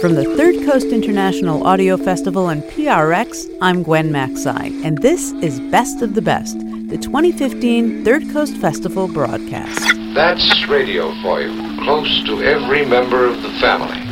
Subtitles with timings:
[0.00, 5.58] From the Third Coast International Audio Festival and PRX, I'm Gwen Macsai, and this is
[5.70, 6.58] Best of the Best,
[6.88, 9.80] the 2015 Third Coast Festival broadcast.
[10.14, 11.50] That's radio for you,
[11.82, 14.02] close to every member of the family.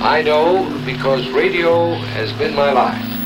[0.00, 3.17] I know because radio has been my life.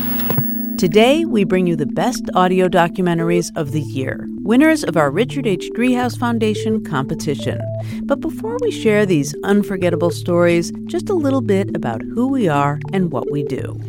[0.82, 5.46] Today, we bring you the best audio documentaries of the year, winners of our Richard
[5.46, 5.70] H.
[5.76, 7.60] Driehaus Foundation competition.
[8.02, 12.80] But before we share these unforgettable stories, just a little bit about who we are
[12.92, 13.80] and what we do.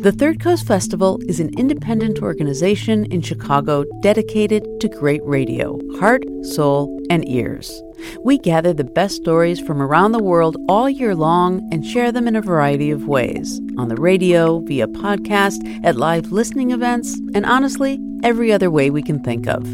[0.00, 6.24] The Third Coast Festival is an independent organization in Chicago dedicated to great radio, heart,
[6.42, 7.80] soul, and ears.
[8.22, 12.28] We gather the best stories from around the world all year long and share them
[12.28, 17.46] in a variety of ways on the radio, via podcast, at live listening events, and
[17.46, 19.66] honestly, every other way we can think of.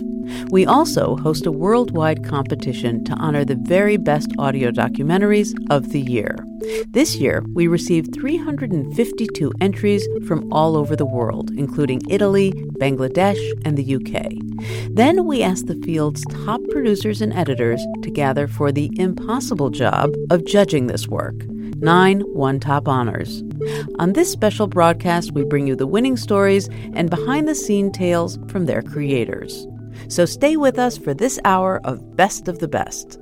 [0.51, 6.01] We also host a worldwide competition to honor the very best audio documentaries of the
[6.01, 6.37] year.
[6.89, 13.77] This year, we received 352 entries from all over the world, including Italy, Bangladesh, and
[13.77, 14.33] the UK.
[14.95, 20.15] Then we asked the field's top producers and editors to gather for the impossible job
[20.31, 21.35] of judging this work.
[21.85, 23.43] Nine One top honors.
[23.99, 28.39] On this special broadcast, we bring you the winning stories and behind the scene tales
[28.49, 29.67] from their creators.
[30.09, 33.21] So stay with us for this hour of Best of the Best.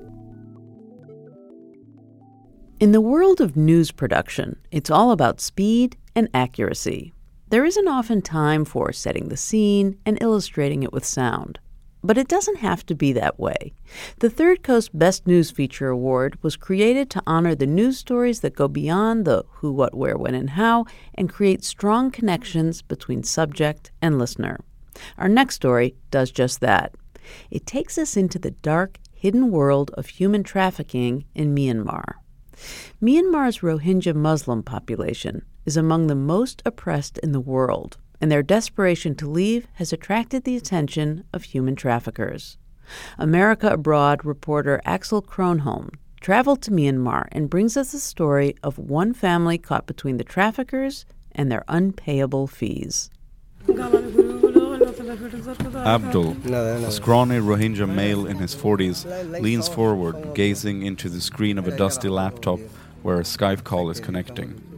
[2.78, 7.12] In the world of news production, it's all about speed and accuracy.
[7.48, 11.58] There isn't often time for setting the scene and illustrating it with sound.
[12.04, 13.72] But it doesn't have to be that way.
[14.18, 18.56] The Third Coast Best News Feature Award was created to honor the news stories that
[18.56, 23.92] go beyond the who, what, where, when, and how and create strong connections between subject
[24.02, 24.60] and listener.
[25.16, 26.94] Our next story does just that.
[27.50, 32.14] It takes us into the dark, hidden world of human trafficking in Myanmar.
[33.00, 39.16] Myanmar's Rohingya Muslim population is among the most oppressed in the world, and their desperation
[39.16, 42.56] to leave has attracted the attention of human traffickers.
[43.18, 45.90] America Abroad reporter Axel Kronholm
[46.20, 51.04] traveled to Myanmar and brings us the story of one family caught between the traffickers
[51.32, 53.10] and their unpayable fees.
[55.84, 61.66] Abdul, a scrawny Rohingya male in his 40s, leans forward, gazing into the screen of
[61.66, 62.60] a dusty laptop
[63.02, 64.71] where a Skype call is connecting.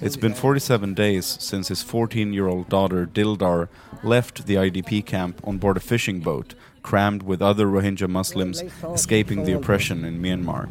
[0.00, 3.68] It's been 47 days since his 14 year old daughter Dildar
[4.02, 8.62] left the IDP camp on board a fishing boat crammed with other Rohingya Muslims
[8.94, 10.68] escaping the oppression in Myanmar.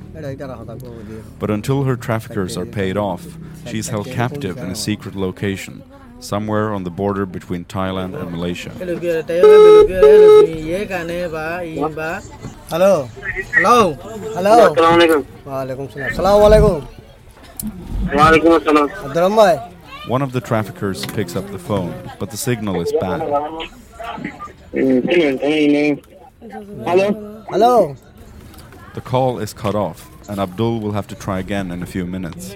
[1.40, 3.38] But until her traffickers are paid off,
[3.68, 5.84] she's held captive in a secret location
[6.20, 8.70] somewhere on the border between Thailand and Malaysia.
[12.70, 13.10] Hello.
[13.54, 13.94] Hello.
[14.34, 14.74] Hello.
[15.46, 16.10] Walaikum salam.
[16.10, 16.95] Assalamu alaikum.
[18.08, 19.72] Abdurrahman bhai.
[20.08, 23.22] One of the traffickers picks up the phone, but the signal is bad.
[26.86, 27.44] Hello.
[27.50, 27.96] Hello.
[28.94, 32.06] The call is cut off, and Abdul will have to try again in a few
[32.06, 32.56] minutes.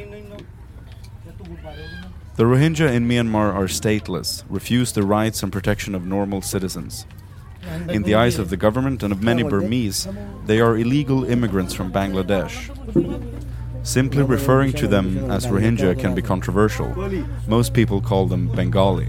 [2.35, 7.05] The Rohingya in Myanmar are stateless, refuse the rights and protection of normal citizens.
[7.89, 10.07] In the eyes of the government and of many Burmese,
[10.45, 12.69] they are illegal immigrants from Bangladesh.
[13.89, 16.93] Simply referring to them as Rohingya can be controversial.
[17.47, 19.07] Most people call them Bengali.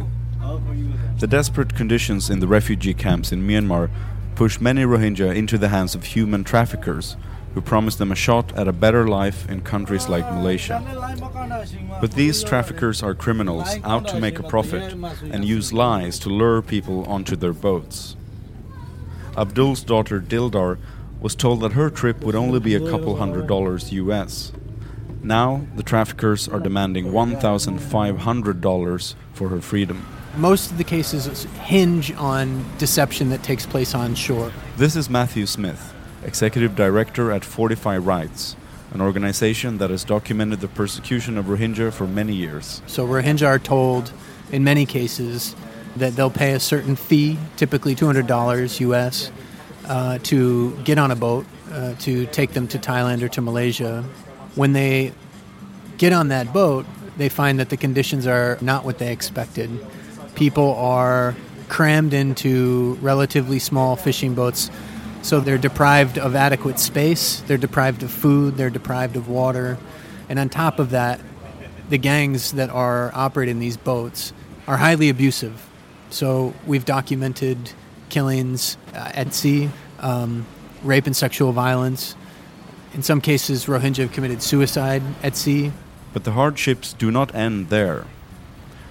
[1.18, 3.90] The desperate conditions in the refugee camps in Myanmar
[4.36, 7.18] push many Rohingya into the hands of human traffickers
[7.52, 10.80] who promise them a shot at a better life in countries like Malaysia.
[12.00, 14.94] But these traffickers are criminals out to make a profit
[15.30, 18.16] and use lies to lure people onto their boats.
[19.36, 20.78] Abdul's daughter Dildar
[21.20, 24.52] was told that her trip would only be a couple hundred dollars US.
[25.22, 30.06] Now, the traffickers are demanding $1,500 for her freedom.
[30.36, 34.52] Most of the cases hinge on deception that takes place on shore.
[34.76, 35.92] This is Matthew Smith,
[36.24, 38.56] Executive Director at Fortify Rights,
[38.92, 42.80] an organization that has documented the persecution of Rohingya for many years.
[42.86, 44.12] So, Rohingya are told
[44.52, 45.54] in many cases
[45.96, 49.30] that they'll pay a certain fee, typically $200 US,
[49.86, 54.04] uh, to get on a boat uh, to take them to Thailand or to Malaysia.
[54.54, 55.12] When they
[55.98, 56.86] get on that boat,
[57.16, 59.70] they find that the conditions are not what they expected.
[60.34, 61.36] People are
[61.68, 64.70] crammed into relatively small fishing boats,
[65.22, 69.78] so they're deprived of adequate space, they're deprived of food, they're deprived of water,
[70.28, 71.20] and on top of that,
[71.90, 74.32] the gangs that are operating these boats
[74.66, 75.68] are highly abusive.
[76.10, 77.72] So we've documented
[78.08, 80.46] killings uh, at sea, um,
[80.82, 82.16] rape and sexual violence.
[82.92, 85.72] In some cases, Rohingya have committed suicide at sea.
[86.12, 88.04] But the hardships do not end there.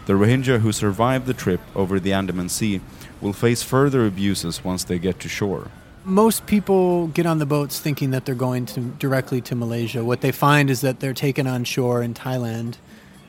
[0.06, 2.82] The Rohingya who survive the trip over the Andaman Sea
[3.22, 5.70] will face further abuses once they get to shore.
[6.06, 10.04] Most people get on the boats thinking that they're going to, directly to Malaysia.
[10.04, 12.78] What they find is that they're taken on shore in Thailand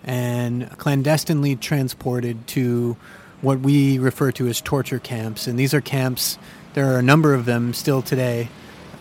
[0.05, 2.97] and clandestinely transported to
[3.43, 5.47] what we refer to as torture camps.
[5.47, 6.39] And these are camps,
[6.75, 8.49] there are a number of them still today,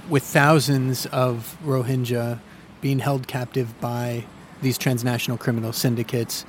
[0.10, 2.40] with thousands of Rohingya
[2.82, 4.26] being held captive by
[4.62, 6.46] these transnational criminal syndicates.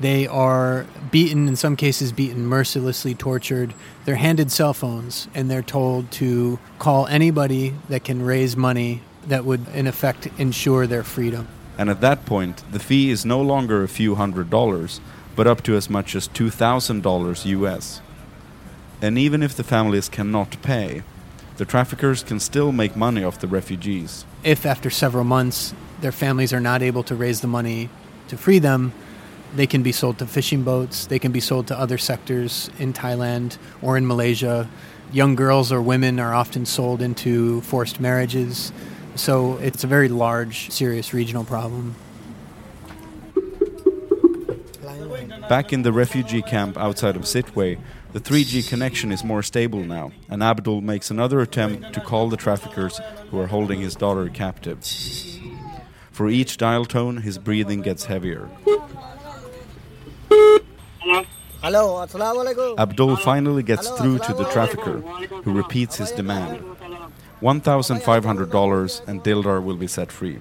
[0.00, 3.74] They are beaten, in some cases, beaten, mercilessly tortured.
[4.04, 9.44] They're handed cell phones and they're told to call anybody that can raise money that
[9.44, 11.48] would, in effect, ensure their freedom.
[11.78, 15.00] And at that point, the fee is no longer a few hundred dollars,
[15.36, 18.00] but up to as much as $2,000 US.
[19.00, 21.02] And even if the families cannot pay,
[21.56, 24.24] the traffickers can still make money off the refugees.
[24.42, 27.88] If after several months their families are not able to raise the money
[28.28, 28.92] to free them,
[29.54, 32.92] they can be sold to fishing boats, they can be sold to other sectors in
[32.92, 34.68] Thailand or in Malaysia.
[35.12, 38.72] Young girls or women are often sold into forced marriages.
[39.14, 41.94] So it's a very large, serious regional problem.
[45.48, 47.78] Back in the refugee camp outside of Sittwe,
[48.14, 52.36] the 3G connection is more stable now, and Abdul makes another attempt to call the
[52.36, 53.00] traffickers
[53.30, 54.86] who are holding his daughter captive.
[56.12, 58.48] For each dial tone, his breathing gets heavier.
[61.60, 62.78] Hello, alaikum.
[62.78, 65.00] Abdul finally gets through to the trafficker,
[65.42, 66.64] who repeats his demand
[67.42, 70.38] $1,500 and Dildar will be set free.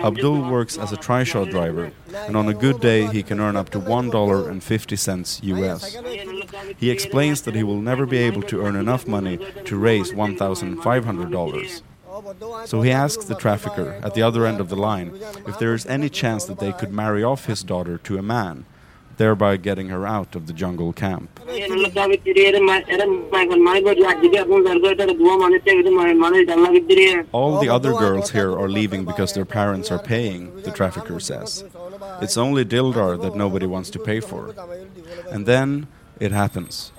[0.00, 3.70] Abdul works as a trishaw driver, and on a good day he can earn up
[3.70, 5.96] to $1.50 US.
[6.78, 11.82] He explains that he will never be able to earn enough money to raise $1,500.
[12.66, 15.86] So he asks the trafficker at the other end of the line if there is
[15.86, 18.64] any chance that they could marry off his daughter to a man,
[19.16, 21.40] thereby getting her out of the jungle camp.
[27.32, 31.64] All the other girls here are leaving because their parents are paying, the trafficker says.
[32.20, 34.54] It's only Dildar that nobody wants to pay for.
[35.30, 35.86] And then
[36.20, 36.92] it happens.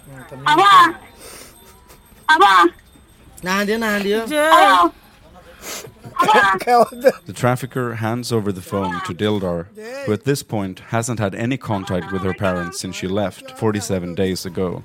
[0.45, 0.97] Abba!
[2.29, 2.73] Abba!
[7.25, 9.67] the trafficker hands over the phone to Dildar,
[10.05, 14.15] who at this point hasn't had any contact with her parents since she left 47
[14.15, 14.83] days ago.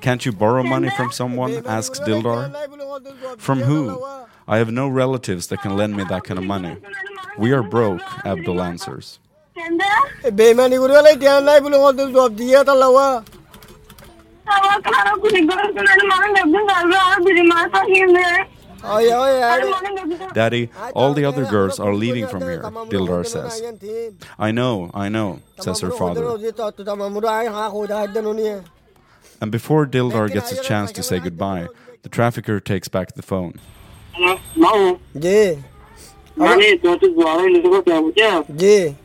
[0.00, 1.66] Can't you borrow money from someone?
[1.66, 2.54] asks Dildar.
[3.38, 4.00] From who?
[4.48, 6.76] I have no relatives that can lend me that kind of money.
[7.36, 9.18] We are broke, Abdul answers.
[20.34, 23.60] Daddy, all the other girls are leaving from here, Dildar says.
[24.38, 26.22] I know, I know, says her father.
[29.40, 31.66] And before Dildar gets a chance to say goodbye,
[32.02, 33.58] the trafficker takes back the phone.
[34.56, 34.98] Mau?
[35.14, 35.58] Ji
[36.36, 38.44] Mana itu tuh jualan itu kok tahu ya?
[38.48, 38.96] Ji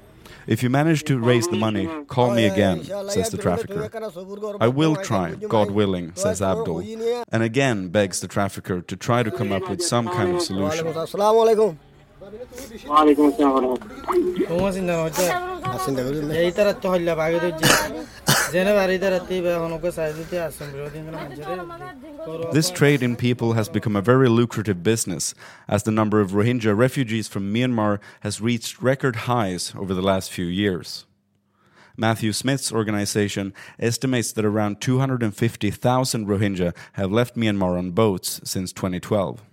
[0.47, 3.87] If you manage to raise the money, call me again, says the trafficker.
[4.59, 6.81] I will try, God willing, says Abdul,
[7.31, 10.89] and again begs the trafficker to try to come up with some kind of solution.
[18.51, 19.79] Assalamualaikum.
[19.81, 20.19] Waalaikumsalam.
[20.57, 21.31] Kung masin na hoja.
[21.31, 21.31] Masin na gulo.
[21.31, 22.51] Yai tara to halla bage do ji.
[22.51, 25.33] This trade in people has become a very lucrative business,
[25.69, 30.31] as the number of Rohingya refugees from Myanmar has reached record highs over the last
[30.31, 31.05] few years.
[31.95, 39.43] Matthew Smith's organization estimates that around 250,000 Rohingya have left Myanmar on boats since 2012.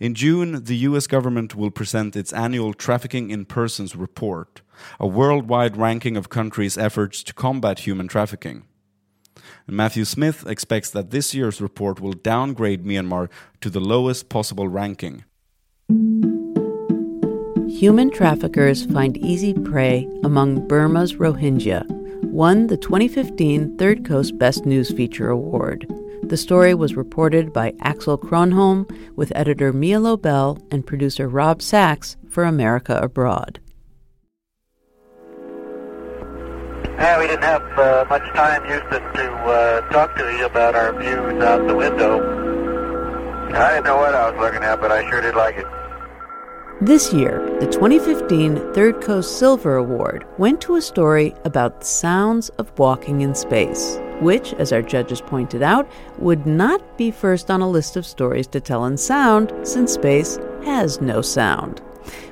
[0.00, 4.62] In June, the US government will present its annual Trafficking in Persons report,
[4.98, 8.64] a worldwide ranking of countries' efforts to combat human trafficking.
[9.66, 13.28] And Matthew Smith expects that this year's report will downgrade Myanmar
[13.60, 15.24] to the lowest possible ranking.
[17.68, 21.86] Human traffickers find easy prey among Burma's Rohingya,
[22.24, 25.86] won the 2015 Third Coast Best News Feature Award.
[26.24, 32.16] The story was reported by Axel Kronholm with editor Mia Lobel and producer Rob Sachs
[32.28, 33.60] for America Abroad.
[36.98, 40.92] Yeah, we didn't have uh, much time, Houston, to uh, talk to you about our
[40.98, 42.18] views out the window.
[43.54, 45.66] I didn't know what I was looking at, but I sure did like it.
[46.80, 52.50] This year, the 2015 Third Coast Silver Award went to a story about the sounds
[52.50, 55.88] of walking in space which, as our judges pointed out,
[56.18, 60.38] would not be first on a list of stories to tell in sound, since space
[60.64, 61.80] has no sound.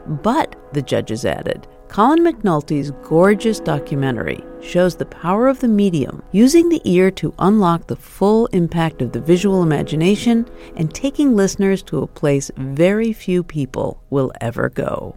[0.06, 6.68] But, the judges added, Colin McNulty's gorgeous documentary shows the power of the medium, using
[6.68, 12.02] the ear to unlock the full impact of the visual imagination and taking listeners to
[12.02, 15.14] a place very few people will ever go.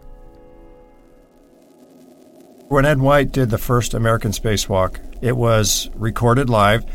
[2.67, 6.85] When Ed White did the first American spacewalk, it was recorded live.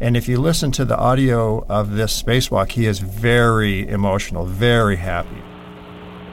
[0.00, 4.96] And if you listen to the audio of this spacewalk, he is very emotional, very
[4.96, 5.40] happy.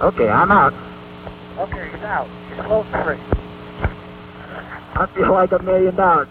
[0.02, 0.74] Okay, I'm out.
[1.60, 2.47] Okay, he's out.
[2.58, 3.20] He's.
[4.96, 6.28] I feel like a million dollars.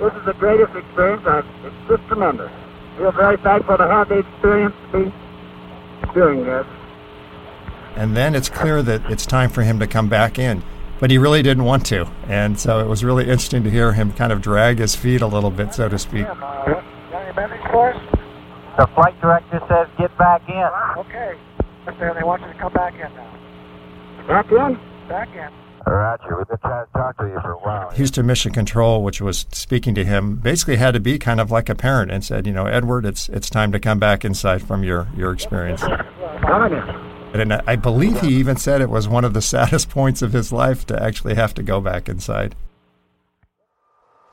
[0.00, 1.22] This is the greatest experience.
[1.26, 2.50] I've, it's just tremendous.
[2.50, 6.66] I feel very thankful to have the experience to be doing this.
[7.96, 10.62] And then it's clear that it's time for him to come back in
[11.00, 12.06] but he really didn't want to.
[12.28, 15.26] And so it was really interesting to hear him kind of drag his feet a
[15.26, 16.26] little bit, so to speak.
[18.76, 20.68] The flight director says get back in.
[20.98, 21.36] Okay.
[21.98, 23.36] They want you to come back in now.
[24.28, 24.78] Back in?
[25.10, 25.50] Back in.
[25.92, 26.38] Roger.
[26.38, 27.90] We've been trying to talk to you for a while.
[27.90, 31.68] Houston Mission Control, which was speaking to him, basically had to be kind of like
[31.68, 34.84] a parent and said, you know, Edward, it's it's time to come back inside from
[34.84, 35.82] your your experience.
[35.82, 40.52] And I believe he even said it was one of the saddest points of his
[40.52, 42.54] life to actually have to go back inside.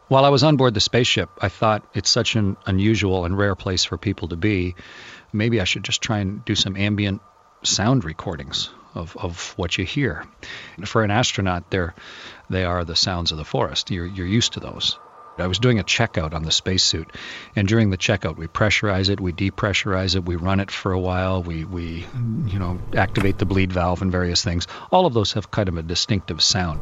[0.09, 3.55] While I was on board the spaceship, I thought it's such an unusual and rare
[3.55, 4.75] place for people to be.
[5.33, 7.21] Maybe I should just try and do some ambient
[7.63, 10.25] sound recordings of, of what you hear.
[10.85, 11.93] For an astronaut, they're,
[12.49, 13.91] they are the sounds of the forest.
[13.91, 14.97] You're, you're used to those.
[15.39, 17.11] I was doing a checkout on the spacesuit,
[17.55, 20.99] and during the checkout, we pressurize it, we depressurize it, we run it for a
[20.99, 22.07] while, we we
[22.47, 24.67] you know activate the bleed valve and various things.
[24.91, 26.79] All of those have kind of a distinctive sound.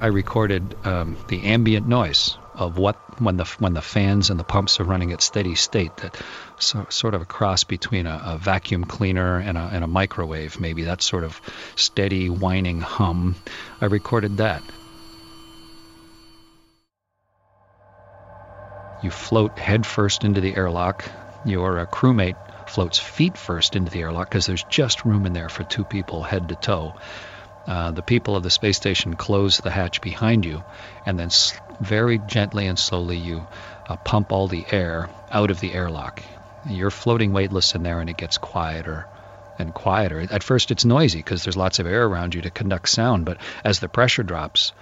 [0.00, 4.44] I recorded um, the ambient noise of what when the when the fans and the
[4.44, 5.96] pumps are running at steady state.
[5.98, 6.16] That
[6.58, 10.60] so, sort of a cross between a, a vacuum cleaner and a, and a microwave,
[10.60, 11.40] maybe that sort of
[11.76, 13.36] steady whining hum.
[13.80, 14.62] I recorded that.
[19.00, 21.04] You float headfirst into the airlock.
[21.44, 22.34] Your uh, crewmate
[22.66, 26.24] floats feet first into the airlock because there's just room in there for two people
[26.24, 26.96] head to toe.
[27.68, 30.64] Uh, the people of the space station close the hatch behind you,
[31.04, 31.28] and then
[31.80, 33.46] very gently and slowly you
[33.86, 36.22] uh, pump all the air out of the airlock.
[36.66, 39.06] You're floating weightless in there, and it gets quieter
[39.58, 40.26] and quieter.
[40.30, 43.36] At first, it's noisy because there's lots of air around you to conduct sound, but
[43.62, 44.72] as the pressure drops,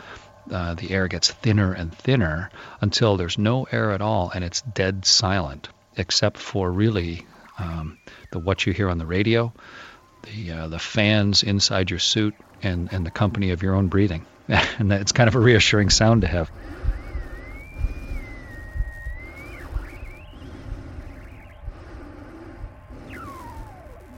[0.52, 2.50] uh, the air gets thinner and thinner
[2.80, 7.26] until there's no air at all and it's dead silent, except for really
[7.58, 7.98] um,
[8.30, 9.52] the what you hear on the radio,
[10.22, 14.26] the uh, the fans inside your suit, and and the company of your own breathing.
[14.48, 16.50] and it's kind of a reassuring sound to have.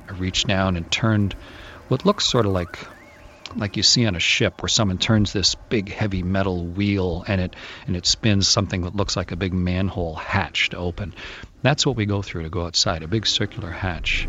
[0.09, 1.35] I reached down and turned
[1.89, 2.79] what looks sort of like
[3.57, 7.41] like you see on a ship where someone turns this big heavy metal wheel and
[7.41, 11.15] it and it spins something that looks like a big manhole hatch to open.
[11.63, 14.29] That's what we go through to go outside, a big circular hatch.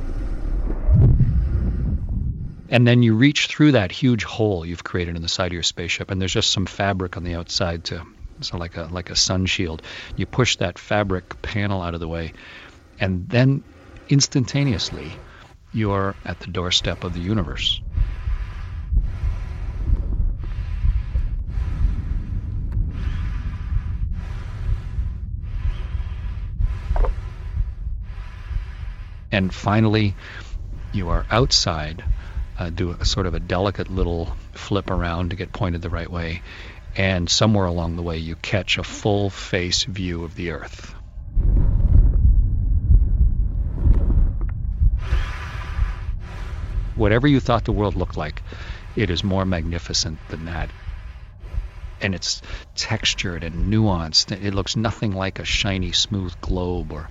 [2.72, 5.64] And then you reach through that huge hole you've created in the side of your
[5.64, 8.06] spaceship, and there's just some fabric on the outside to,
[8.42, 9.82] so like a like a sun shield.
[10.16, 12.32] You push that fabric panel out of the way,
[13.00, 13.64] and then
[14.08, 15.12] instantaneously,
[15.74, 17.82] you are at the doorstep of the universe.
[29.32, 30.16] And finally,
[30.94, 32.04] you are outside
[32.60, 36.12] uh, do a sort of a delicate little flip around to get pointed the right
[36.12, 36.42] way,
[36.96, 40.94] and somewhere along the way you catch a full face view of the Earth.
[46.96, 48.44] Whatever you thought the world looked like,
[48.98, 50.70] it is more magnificent than that.
[52.02, 52.42] And it's
[52.76, 54.32] textured and nuanced.
[54.32, 57.10] It looks nothing like a shiny, smooth globe or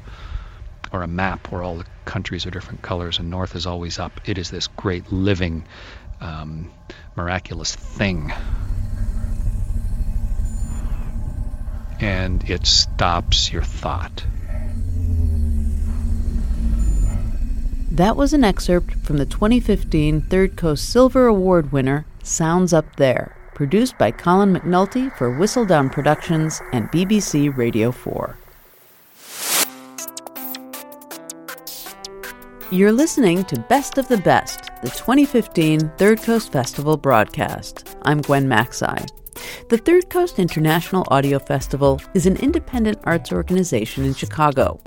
[0.92, 4.20] or a map where all the countries are different colors and north is always up.
[4.26, 5.64] It is this great living,
[6.20, 6.70] um,
[7.16, 8.32] miraculous thing.
[12.00, 14.24] And it stops your thought.
[17.90, 23.34] That was an excerpt from the 2015 Third Coast Silver Award winner, Sounds Up There,
[23.54, 28.36] produced by Colin McNulty for Whistledown Productions and BBC Radio 4.
[32.70, 37.96] You're listening to Best of the Best, the 2015 Third Coast Festival broadcast.
[38.02, 39.08] I'm Gwen Macsai.
[39.70, 44.78] The Third Coast International Audio Festival is an independent arts organization in Chicago.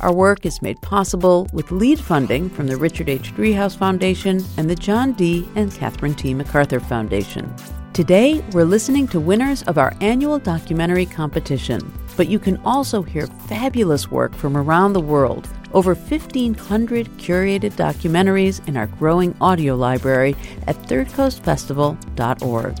[0.00, 3.34] Our work is made possible with lead funding from the Richard H.
[3.34, 5.48] Driehaus Foundation and the John D.
[5.54, 6.34] and Catherine T.
[6.34, 7.50] MacArthur Foundation.
[7.94, 11.80] Today, we're listening to winners of our annual documentary competition,
[12.20, 18.60] but you can also hear fabulous work from around the world over 1,500 curated documentaries
[18.68, 20.36] in our growing audio library
[20.66, 22.76] at thirdcoastfestival.org.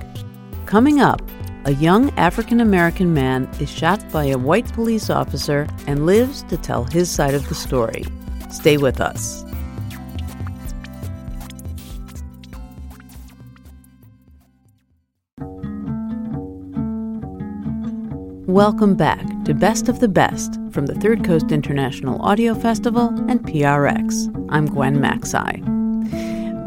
[0.66, 1.22] Coming up,
[1.64, 6.58] a young African American man is shot by a white police officer and lives to
[6.58, 8.04] tell his side of the story.
[8.50, 9.49] Stay with us.
[18.50, 23.40] Welcome back to Best of the Best from the Third Coast International Audio Festival and
[23.46, 24.26] PRX.
[24.50, 25.62] I'm Gwen Macsai.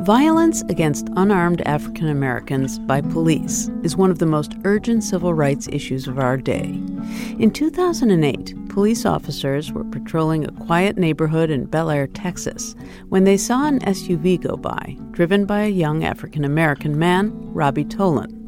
[0.05, 5.67] Violence against unarmed African Americans by police is one of the most urgent civil rights
[5.73, 6.81] issues of our day.
[7.38, 12.77] In 2008, police officers were patrolling a quiet neighborhood in Bellaire, Texas,
[13.10, 17.84] when they saw an SUV go by, driven by a young African American man, Robbie
[17.84, 18.42] Tolan.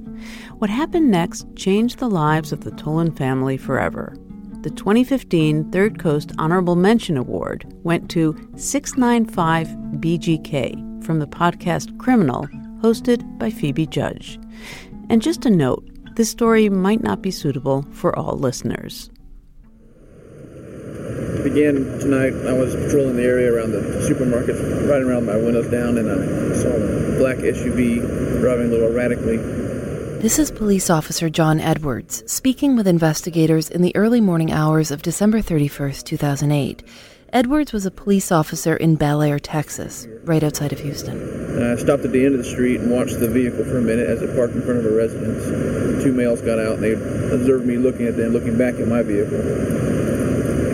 [0.59, 4.15] What happened next changed the lives of the Tolan family forever.
[4.61, 9.67] The 2015 Third Coast Honorable Mention Award went to 695
[9.99, 12.47] BGK from the podcast Criminal,
[12.81, 14.39] hosted by Phoebe Judge.
[15.09, 19.09] And just a note this story might not be suitable for all listeners.
[20.45, 24.55] To begin tonight, I was patrolling the area around the supermarket,
[24.89, 29.64] riding around my windows down, and I saw a black SUV driving a little erratically
[30.21, 35.01] this is Police Officer John Edwards speaking with investigators in the early morning hours of
[35.01, 36.83] December 31st, 2008.
[37.33, 41.17] Edwards was a police officer in Bellaire, Texas, right outside of Houston.
[41.61, 44.07] I stopped at the end of the street and watched the vehicle for a minute
[44.07, 46.03] as it parked in front of a residence.
[46.03, 46.93] Two males got out and they
[47.33, 49.39] observed me looking at them, looking back at my vehicle.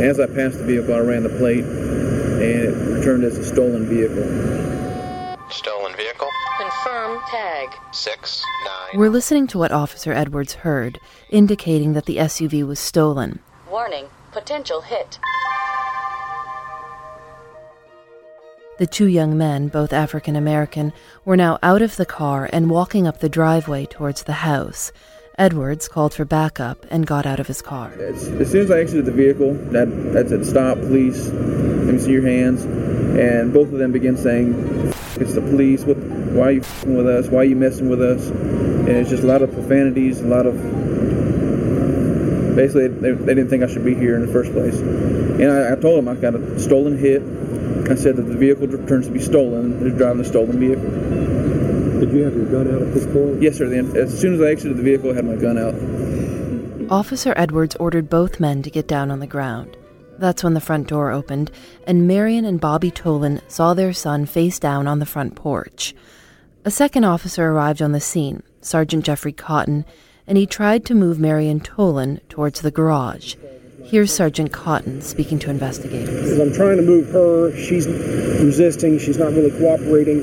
[0.01, 3.88] As I passed the vehicle, I ran the plate and it returned as a stolen
[3.88, 4.23] vehicle.
[5.49, 6.30] Stolen vehicle?
[6.83, 7.69] Confirm tag.
[7.91, 8.99] Six, nine.
[8.99, 13.39] We're listening to what Officer Edwards heard, indicating that the SUV was stolen.
[13.69, 15.19] Warning, potential hit.
[18.79, 20.91] The two young men, both African American,
[21.23, 24.91] were now out of the car and walking up the driveway towards the house.
[25.41, 27.91] Edwards called for backup and got out of his car.
[27.93, 31.97] As, as soon as I exited the vehicle, that, that said, Stop, police, let me
[31.97, 32.63] see your hands.
[32.63, 34.54] And both of them began saying,
[35.15, 37.27] It's the police, what, why are you with us?
[37.27, 38.27] Why are you messing with us?
[38.30, 40.54] And it's just a lot of profanities, a lot of.
[42.56, 44.77] Basically, they, they didn't think I should be here in the first place.
[44.77, 47.23] And I, I told them I got a stolen hit.
[47.89, 49.80] I said that the vehicle turns to be stolen.
[49.80, 51.40] They're driving a stolen vehicle.
[52.01, 53.43] Did you have your gun out at this point?
[53.43, 53.69] Yes, sir.
[53.69, 55.75] Then, as soon as I exited the vehicle, I had my gun out.
[56.91, 59.77] Officer Edwards ordered both men to get down on the ground.
[60.17, 61.51] That's when the front door opened,
[61.85, 65.93] and Marion and Bobby Tolan saw their son face down on the front porch.
[66.65, 69.85] A second officer arrived on the scene, Sergeant Jeffrey Cotton,
[70.25, 73.35] and he tried to move Marion Tolan towards the garage.
[73.85, 76.31] Here's Sergeant Cotton speaking to investigators.
[76.31, 80.21] As I'm trying to move her, she's resisting, she's not really cooperating.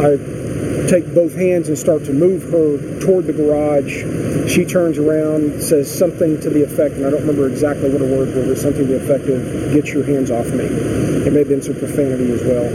[0.00, 0.41] I
[0.88, 4.04] take both hands and start to move her toward the garage.
[4.50, 8.06] She turns around, says something to the effect, and I don't remember exactly what her
[8.06, 10.64] words were, but something to the effect of, get your hands off me.
[10.64, 12.66] It may have been some profanity as well.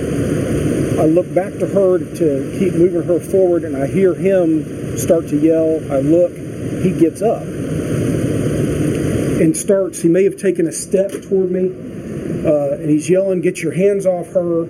[1.00, 5.28] I look back to her to keep moving her forward, and I hear him start
[5.28, 5.80] to yell.
[5.91, 6.32] I look,
[6.82, 10.02] he gets up and starts.
[10.02, 11.72] He may have taken a step toward me.
[12.46, 14.67] uh, and he's yelling, "Get your hands off her!"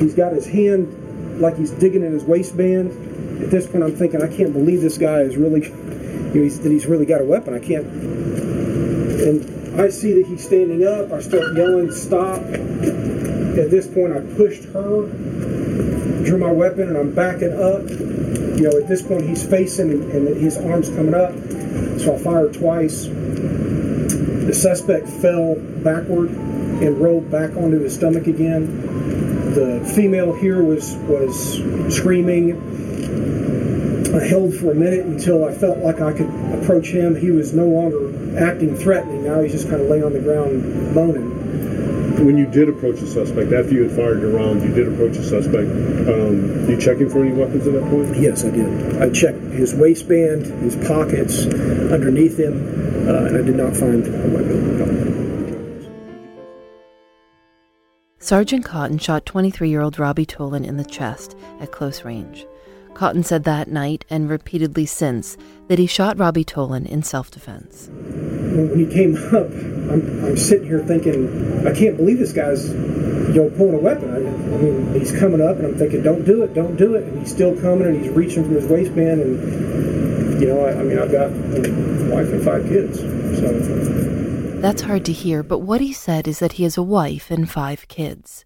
[0.00, 0.88] He's got his hand
[1.38, 2.90] like he's digging in his waistband.
[3.42, 6.60] At this point, I'm thinking, I can't believe this guy is really, you know, he's,
[6.60, 7.54] that he's really got a weapon.
[7.54, 7.86] I can't.
[7.86, 11.12] And I see that he's standing up.
[11.12, 15.06] I start yelling, "Stop!" At this point, I pushed her,
[16.24, 17.82] drew my weapon, and I'm backing up.
[18.58, 21.32] You know, at this point, he's facing and, and his arm's coming up.
[22.00, 23.06] So I fired twice.
[23.06, 28.95] The suspect fell backward and rolled back onto his stomach again.
[29.56, 32.52] The female here was was screaming.
[34.14, 36.28] I held for a minute until I felt like I could
[36.60, 37.16] approach him.
[37.16, 39.24] He was no longer acting threatening.
[39.24, 41.30] Now he's just kind of laying on the ground moaning.
[42.22, 45.16] When you did approach the suspect, after you had fired your rounds, you did approach
[45.16, 45.70] the suspect.
[45.70, 48.14] Um, you checking for any weapons at that point?
[48.14, 49.00] Yes, I did.
[49.00, 54.28] I checked his waistband, his pockets, underneath him, uh, and I did not find a
[54.28, 55.15] weapon.
[58.26, 62.44] Sergeant Cotton shot 23 year old Robbie Tolan in the chest at close range.
[62.92, 65.36] Cotton said that night and repeatedly since
[65.68, 67.86] that he shot Robbie Tolan in self defense.
[67.86, 73.42] When he came up, I'm, I'm sitting here thinking, I can't believe this guy's you
[73.44, 74.10] know pulling a weapon.
[74.10, 77.04] I, I mean, he's coming up, and I'm thinking, don't do it, don't do it.
[77.04, 80.82] And he's still coming, and he's reaching from his waistband, and you know, I, I
[80.82, 84.16] mean, I've got a wife and five kids, so.
[84.62, 87.48] That's hard to hear, but what he said is that he has a wife and
[87.48, 88.44] five kids.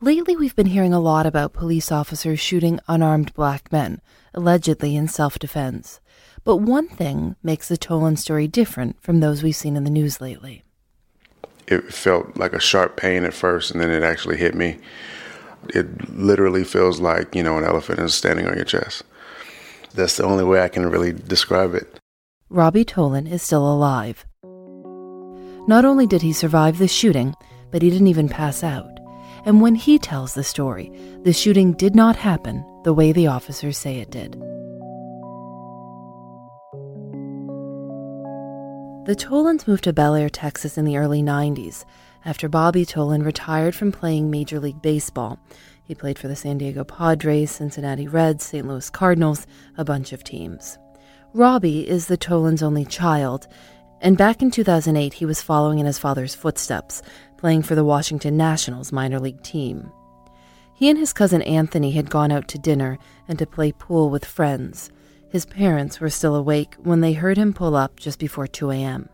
[0.00, 4.00] Lately, we've been hearing a lot about police officers shooting unarmed black men,
[4.34, 6.00] allegedly in self defense.
[6.42, 10.20] But one thing makes the Tolan story different from those we've seen in the news
[10.20, 10.64] lately.
[11.66, 14.78] It felt like a sharp pain at first, and then it actually hit me.
[15.70, 19.04] It literally feels like, you know, an elephant is standing on your chest.
[19.94, 22.00] That's the only way I can really describe it.
[22.50, 24.26] Robbie Tolan is still alive.
[25.66, 27.34] Not only did he survive the shooting,
[27.70, 28.90] but he didn't even pass out.
[29.46, 33.78] And when he tells the story, the shooting did not happen the way the officers
[33.78, 34.32] say it did.
[39.06, 41.84] The Tolans moved to Bellaire, Texas in the early 90s
[42.24, 45.38] after Bobby Tolan retired from playing Major League Baseball.
[45.82, 48.66] He played for the San Diego Padres, Cincinnati Reds, St.
[48.66, 49.46] Louis Cardinals,
[49.76, 50.78] a bunch of teams.
[51.34, 53.46] Robbie is the Tolans' only child,
[54.04, 57.02] and back in 2008 he was following in his father's footsteps,
[57.38, 59.90] playing for the Washington Nationals minor league team.
[60.74, 64.26] He and his cousin Anthony had gone out to dinner and to play pool with
[64.26, 64.90] friends.
[65.30, 69.08] His parents were still awake when they heard him pull up just before 2 a.m.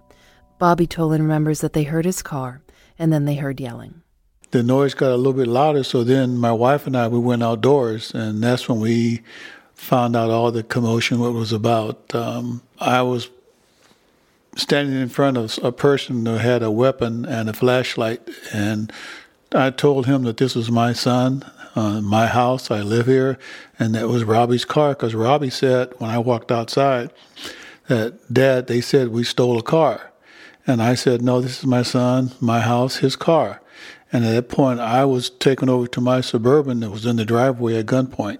[0.59, 2.61] Bobby Tolan remembers that they heard his car
[2.99, 4.03] and then they heard yelling.
[4.51, 7.45] The noise got a little bit louder, so then my wife and I we went
[7.45, 9.23] outdoors, and that's when we
[9.75, 12.13] found out all the commotion, what it was about.
[12.13, 13.31] Um, I was
[14.61, 18.93] standing in front of a person who had a weapon and a flashlight, and
[19.53, 21.45] I told him that this was my son,
[21.75, 23.39] uh, my house, I live here,
[23.79, 27.11] and that was Robbie's car because Robbie said when I walked outside
[27.89, 30.13] that Dad, they said we stole a car.
[30.67, 33.61] And I said, No, this is my son, my house, his car.
[34.13, 37.25] And at that point, I was taken over to my suburban that was in the
[37.25, 38.39] driveway at gunpoint.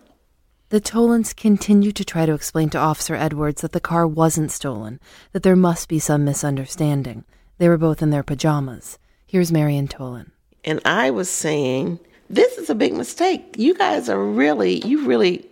[0.71, 5.01] The Tolans continued to try to explain to Officer Edwards that the car wasn't stolen,
[5.33, 7.25] that there must be some misunderstanding.
[7.59, 8.97] They were both in their pajamas.
[9.27, 10.31] Here's Marion Tolan.
[10.65, 13.57] And I was saying, this is a big mistake.
[13.59, 15.45] You guys are really, you've really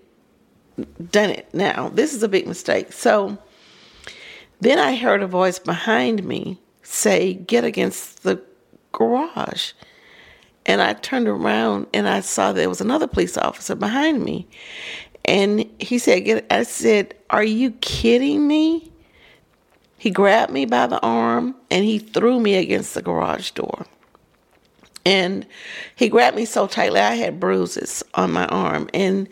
[1.11, 1.89] done it now.
[1.89, 2.93] This is a big mistake.
[2.93, 3.39] So
[4.61, 8.41] then I heard a voice behind me say, get against the
[8.93, 9.73] garage.
[10.65, 14.47] And I turned around and I saw there was another police officer behind me.
[15.29, 18.91] And he said, I said, Are you kidding me?
[19.99, 23.85] He grabbed me by the arm and he threw me against the garage door.
[25.05, 25.47] And
[25.97, 28.89] he grabbed me so tightly, I had bruises on my arm.
[28.95, 29.29] And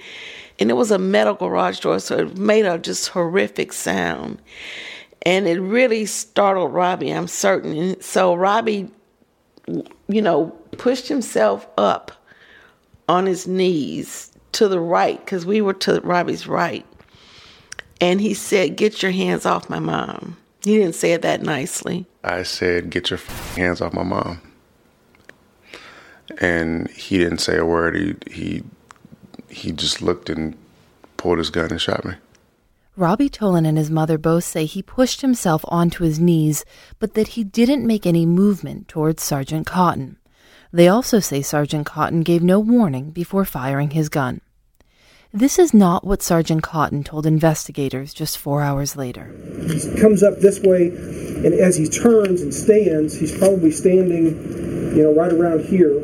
[0.59, 4.41] and it was a metal garage door, so it made a just horrific sound.
[5.23, 7.75] And it really startled Robbie, I'm certain.
[7.75, 8.91] And so Robbie,
[10.09, 12.13] you know, pushed himself up
[13.09, 16.85] on his knees to the right, because we were to Robbie's right.
[18.01, 20.37] And he said, Get your hands off my mom.
[20.65, 22.07] He didn't say it that nicely.
[22.25, 23.21] I said, Get your
[23.55, 24.41] hands off my mom.
[26.39, 27.97] And he didn't say a word.
[27.97, 28.63] He, he,
[29.49, 30.57] he just looked and
[31.17, 32.15] pulled his gun and shot me.
[32.97, 36.65] Robbie Tolan and his mother both say he pushed himself onto his knees,
[36.99, 40.17] but that he didn't make any movement towards Sergeant Cotton.
[40.73, 44.41] They also say Sergeant Cotton gave no warning before firing his gun.
[45.33, 49.35] This is not what Sergeant Cotton told investigators just four hours later.
[49.69, 54.27] He comes up this way, and as he turns and stands, he's probably standing
[54.97, 56.01] you know, right around here.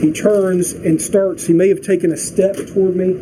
[0.00, 3.12] He turns and starts, he may have taken a step toward me.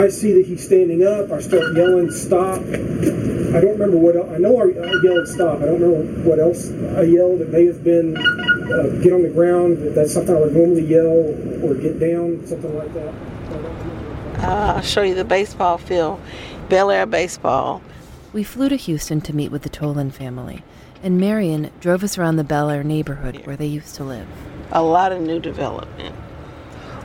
[0.00, 1.32] I see that he's standing up.
[1.32, 2.60] I start yelling, stop.
[2.60, 4.16] I don't remember what.
[4.16, 4.66] I know I
[5.02, 5.60] yelled stop.
[5.60, 7.42] I don't know what else I yelled.
[7.42, 9.94] It may have been uh, get on the ground.
[9.94, 13.31] That's something I would normally yell or get down, something like that.
[14.42, 16.20] Uh, I'll show you the baseball field,
[16.68, 17.80] Bellaire baseball.
[18.32, 20.64] We flew to Houston to meet with the Tolan family,
[21.00, 24.26] and Marion drove us around the Bellaire neighborhood where they used to live.
[24.72, 26.16] A lot of new development.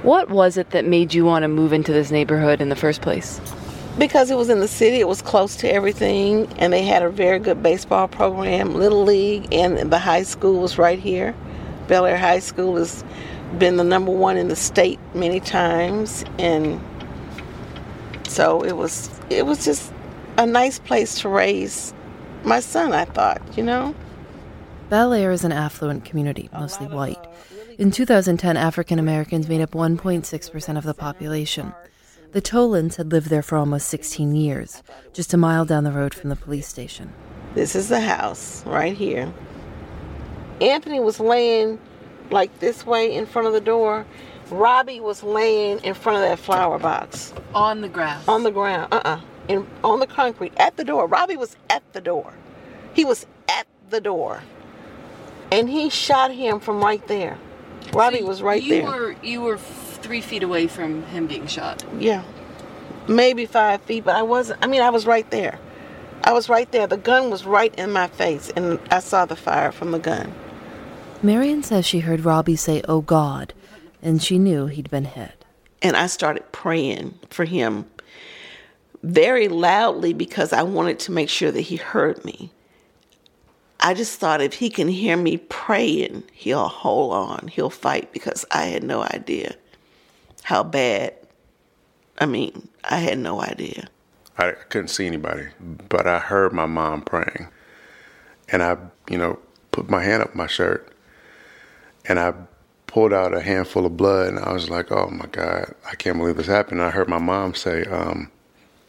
[0.02, 3.04] What was it that made you want to move into this neighborhood in the first
[3.04, 3.40] place?
[4.00, 7.10] Because it was in the city, it was close to everything, and they had a
[7.10, 11.36] very good baseball program, Little League, and the high school was right here.
[11.88, 13.04] Bellaire High School has
[13.60, 16.82] been the number one in the state many times, and
[18.28, 19.92] so it was it was just
[20.38, 21.94] a nice place to raise
[22.44, 22.94] my son.
[22.94, 23.96] I thought, you know.
[24.90, 27.18] Bellaire is an affluent community, mostly white.
[27.18, 31.74] Uh, in 2010, African Americans made up 1.6% of the population.
[32.32, 36.14] The Tolans had lived there for almost 16 years, just a mile down the road
[36.14, 37.14] from the police station.
[37.54, 39.32] This is the house right here.
[40.62, 41.80] Anthony was laying
[42.32, 44.06] like this way in front of the door.
[44.52, 47.34] Robbie was laying in front of that flower box.
[47.54, 48.28] On the grass.
[48.28, 48.94] On the ground.
[48.94, 51.08] Uh uh In, on the concrete at the door.
[51.08, 52.34] Robbie was at the door.
[52.94, 54.42] He was at the door.
[55.52, 57.38] And he shot him from right there.
[57.94, 58.86] Robbie was right you there.
[58.86, 61.84] Were, you were three feet away from him being shot.
[61.98, 62.24] Yeah.
[63.08, 64.60] Maybe five feet, but I wasn't.
[64.62, 65.60] I mean, I was right there.
[66.24, 66.88] I was right there.
[66.88, 70.34] The gun was right in my face, and I saw the fire from the gun.
[71.24, 73.54] Marion says she heard Robbie say, Oh God,
[74.02, 75.46] and she knew he'd been hit.
[75.82, 77.86] And I started praying for him
[79.04, 82.52] very loudly because I wanted to make sure that he heard me.
[83.80, 88.44] I just thought if he can hear me praying, he'll hold on, he'll fight because
[88.52, 89.56] I had no idea
[90.44, 91.14] how bad.
[92.18, 93.88] I mean, I had no idea.
[94.38, 97.50] I couldn't see anybody, but I heard my mom praying.
[98.50, 98.78] And I,
[99.10, 99.40] you know,
[99.72, 100.92] put my hand up my shirt
[102.08, 102.34] and I
[102.98, 106.18] pulled out a handful of blood and I was like, oh my God, I can't
[106.18, 106.80] believe this happened.
[106.80, 108.32] And I heard my mom say, um,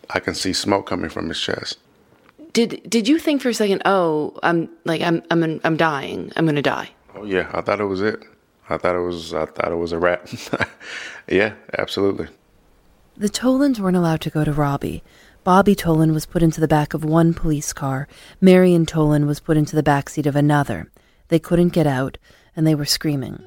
[0.09, 1.77] I can see smoke coming from his chest.
[2.55, 6.33] Did did you think for a second, oh, I'm like I'm I'm I'm dying.
[6.37, 6.89] I'm gonna die.
[7.15, 8.25] Oh yeah, I thought it was it.
[8.71, 10.27] I thought it was I thought it was a wrap.
[11.29, 12.29] yeah, absolutely.
[13.19, 15.03] The Tolans weren't allowed to go to Robbie.
[15.45, 18.09] Bobby Tolan was put into the back of one police car.
[18.41, 20.91] Marion Tolan was put into the back seat of another.
[21.29, 22.17] They couldn't get out,
[22.57, 23.45] and they were screaming.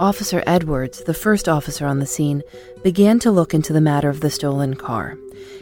[0.00, 2.42] Officer Edwards, the first officer on the scene,
[2.82, 5.18] began to look into the matter of the stolen car.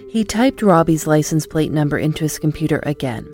[0.09, 3.27] He typed Robbie's license plate number into his computer again,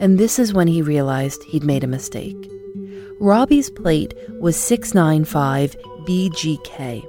[0.00, 2.50] and this is when he realized he'd made a mistake.
[3.20, 7.06] Robbie's plate was 695 BGK.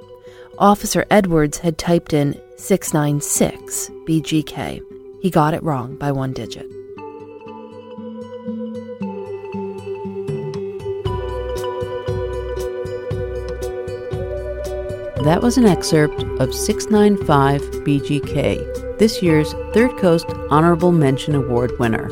[0.58, 4.82] Officer Edwards had typed in 696 BGK.
[5.22, 6.70] He got it wrong by one digit.
[15.24, 22.10] That was an excerpt of 695 BGK, this year's Third Coast Honorable Mention Award winner.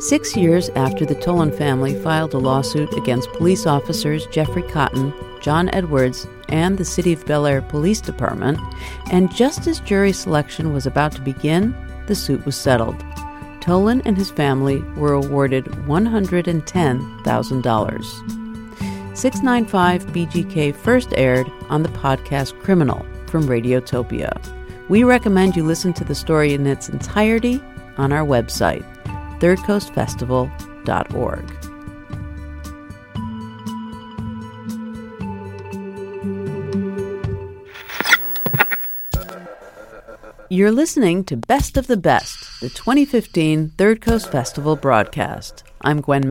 [0.00, 5.70] Six years after the Tolan family filed a lawsuit against police officers Jeffrey Cotton, John
[5.72, 8.58] Edwards, and the City of Bellaire Police Department,
[9.12, 11.72] and just as jury selection was about to begin,
[12.08, 12.98] the suit was settled.
[13.60, 18.47] Tolan and his family were awarded $110,000.
[19.18, 24.30] 695 BGK first aired on the podcast Criminal from Radiotopia.
[24.88, 27.60] We recommend you listen to the story in its entirety
[27.96, 28.84] on our website,
[29.40, 31.52] thirdcoastfestival.org.
[40.48, 45.64] You're listening to Best of the Best, the 2015 Third Coast Festival broadcast.
[45.80, 46.30] I'm Gwen.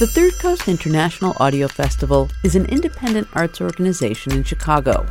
[0.00, 5.04] The Third Coast International Audio Festival is an independent arts organization in Chicago.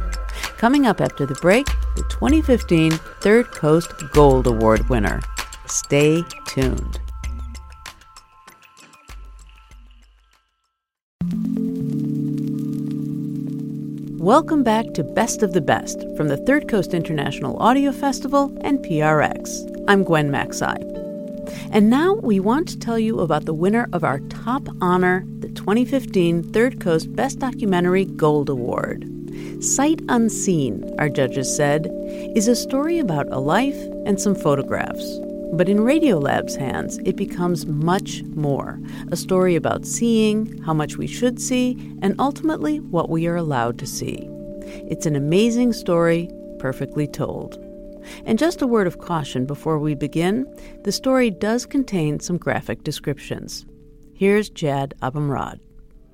[0.58, 5.22] Coming up after the break, the 2015 Third Coast Gold Award winner.
[5.68, 7.00] Stay tuned.
[14.20, 18.80] Welcome back to Best of the Best from the Third Coast International Audio Festival and
[18.80, 19.86] PRX.
[19.88, 20.99] I'm Gwen Macsai.
[21.72, 25.50] And now we want to tell you about the winner of our top honor, the
[25.50, 29.10] 2015 Third Coast Best Documentary Gold Award.
[29.60, 31.90] Sight Unseen, our judges said,
[32.36, 35.20] is a story about a life and some photographs.
[35.52, 38.80] But in Radiolab's hands, it becomes much more
[39.12, 43.80] a story about seeing, how much we should see, and ultimately what we are allowed
[43.80, 44.30] to see.
[44.90, 47.58] It's an amazing story, perfectly told.
[48.26, 50.46] And just a word of caution before we begin
[50.84, 53.66] the story does contain some graphic descriptions.
[54.14, 55.60] Here's Jad Abumrad.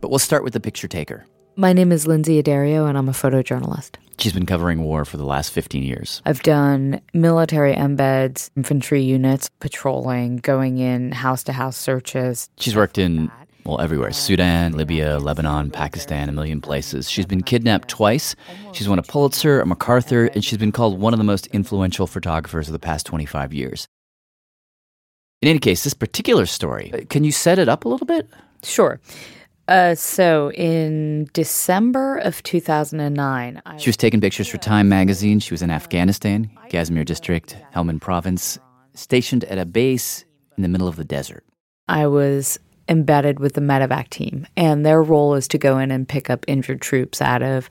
[0.02, 1.26] But we'll start with the picture taker.
[1.58, 3.96] My name is Lynsey Addario, and I'm a photojournalist.
[4.20, 6.22] She's been covering war for the last 15 years.
[6.26, 12.50] I've done military embeds, infantry units, patrolling, going in house to house searches.
[12.58, 13.32] She's worked in,
[13.66, 17.10] well, everywhere Sudan, Libya, Lebanon, Pakistan, a million places.
[17.10, 18.36] She's been kidnapped twice.
[18.74, 22.08] She's won a Pulitzer, a MacArthur, and she's been called one of the most influential
[22.08, 23.88] photographers of the past 25 years.
[25.42, 28.30] In any case, this particular story, uh, can you set it up a little bit?
[28.64, 29.00] Sure.
[29.68, 35.40] Uh, so in December of 2009, I She was taking pictures for Time magazine.
[35.40, 38.60] She was in Afghanistan, Garmsir district, Helmand province,
[38.94, 40.24] stationed at a base
[40.56, 41.44] in the middle of the desert.
[41.88, 46.08] I was embedded with the medevac team, and their role is to go in and
[46.08, 47.70] pick up injured troops out of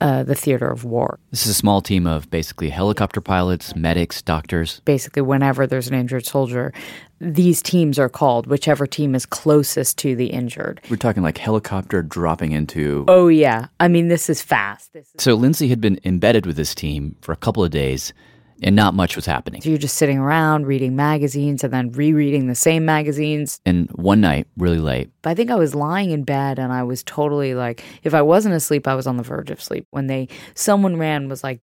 [0.00, 1.18] uh, the theater of war.
[1.30, 4.80] This is a small team of basically helicopter pilots, medics, doctors.
[4.84, 6.72] Basically, whenever there's an injured soldier,
[7.20, 10.80] these teams are called, whichever team is closest to the injured.
[10.90, 13.04] We're talking like helicopter dropping into.
[13.08, 13.68] Oh, yeah.
[13.80, 14.92] I mean, this is fast.
[14.92, 18.12] This is- So Lynsey had been embedded with this team for a couple of days,
[18.62, 19.60] and not much was happening.
[19.60, 23.60] So you're just sitting around reading magazines and then rereading the same magazines.
[23.66, 27.02] And one night, really late, I think I was lying in bed and I was
[27.02, 29.86] totally like, if I wasn't asleep, I was on the verge of sleep.
[29.90, 31.60] When they, someone ran, was like,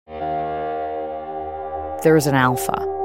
[2.04, 2.97] there's an alpha.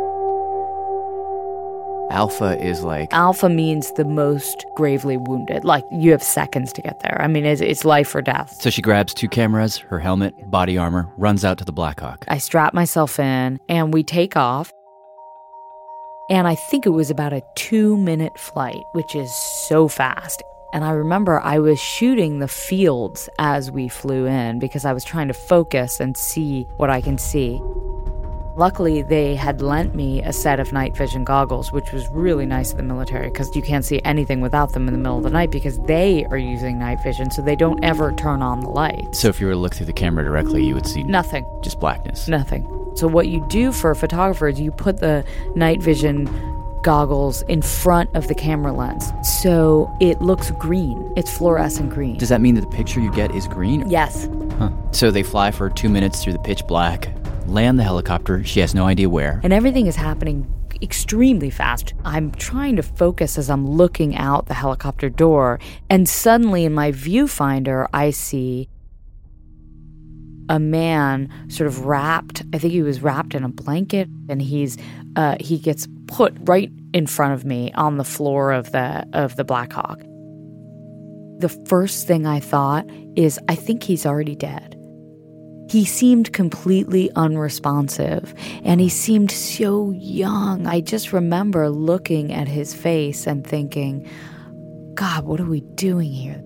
[2.12, 3.12] Alpha is like.
[3.12, 5.64] Alpha means the most gravely wounded.
[5.64, 7.16] Like you have seconds to get there.
[7.20, 8.54] I mean, it's, it's life or death.
[8.60, 12.26] So she grabs two cameras, her helmet, body armor, runs out to the Blackhawk.
[12.28, 14.70] I strap myself in and we take off.
[16.28, 20.42] And I think it was about a two minute flight, which is so fast.
[20.74, 25.04] And I remember I was shooting the fields as we flew in because I was
[25.04, 27.58] trying to focus and see what I can see.
[28.56, 32.70] Luckily, they had lent me a set of night vision goggles, which was really nice
[32.72, 35.30] of the military because you can't see anything without them in the middle of the
[35.30, 39.18] night because they are using night vision, so they don't ever turn on the lights.
[39.20, 41.46] So if you were to look through the camera directly, you would see Nothing.
[41.62, 42.28] just blackness.
[42.28, 42.68] Nothing.
[42.94, 46.26] So, what you do for a photographer is you put the night vision
[46.82, 49.10] goggles in front of the camera lens.
[49.40, 51.12] So it looks green.
[51.16, 52.18] It's fluorescent green.
[52.18, 53.88] Does that mean that the picture you get is green?
[53.88, 54.28] Yes.
[54.58, 54.70] Huh.
[54.90, 57.08] So they fly for two minutes through the pitch black,
[57.46, 58.44] land the helicopter.
[58.44, 59.40] She has no idea where.
[59.42, 60.46] And everything is happening
[60.82, 61.94] extremely fast.
[62.04, 66.92] I'm trying to focus as I'm looking out the helicopter door, and suddenly in my
[66.92, 68.68] viewfinder, I see
[70.48, 72.42] a man sort of wrapped.
[72.52, 74.76] I think he was wrapped in a blanket, and he's
[75.16, 79.36] uh, he gets put right in front of me on the floor of the of
[79.36, 80.00] the Black Hawk.
[81.38, 84.76] The first thing I thought is, I think he's already dead.
[85.72, 90.66] He seemed completely unresponsive and he seemed so young.
[90.66, 94.06] I just remember looking at his face and thinking,
[94.92, 96.42] God, what are we doing here?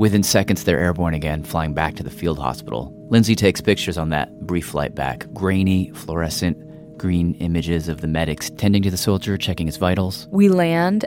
[0.00, 2.92] Within seconds, they're airborne again, flying back to the field hospital.
[3.08, 6.56] Lynsey takes pictures on that brief flight back grainy, fluorescent,
[6.98, 10.26] green images of the medics tending to the soldier, checking his vitals.
[10.32, 11.04] We land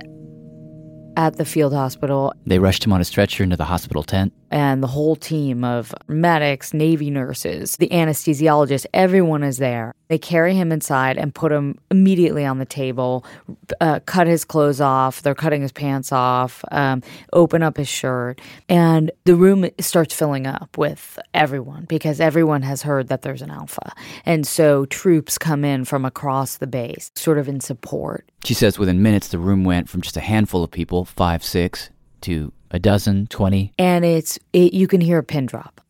[1.18, 2.32] at the field hospital.
[2.46, 4.32] They rushed him on a stretcher into the hospital tent.
[4.52, 9.95] And the whole team of medics, Navy nurses, the anesthesiologist, everyone is there.
[10.10, 13.26] They carry him inside and put him immediately on the table,
[13.80, 15.22] uh, cut his clothes off.
[15.22, 18.41] They're cutting his pants off, um, open up his shirt.
[18.68, 23.52] And the room starts filling up with everyone because everyone has heard that there's an
[23.52, 23.93] alpha.
[24.26, 28.30] And so troops come in from across the base, sort of in support.
[28.43, 31.89] She says within minutes, the room went from just a handful of people, five, six,
[32.22, 33.74] to a dozen, 20.
[33.78, 35.82] And it's, it, you can hear a pin drop.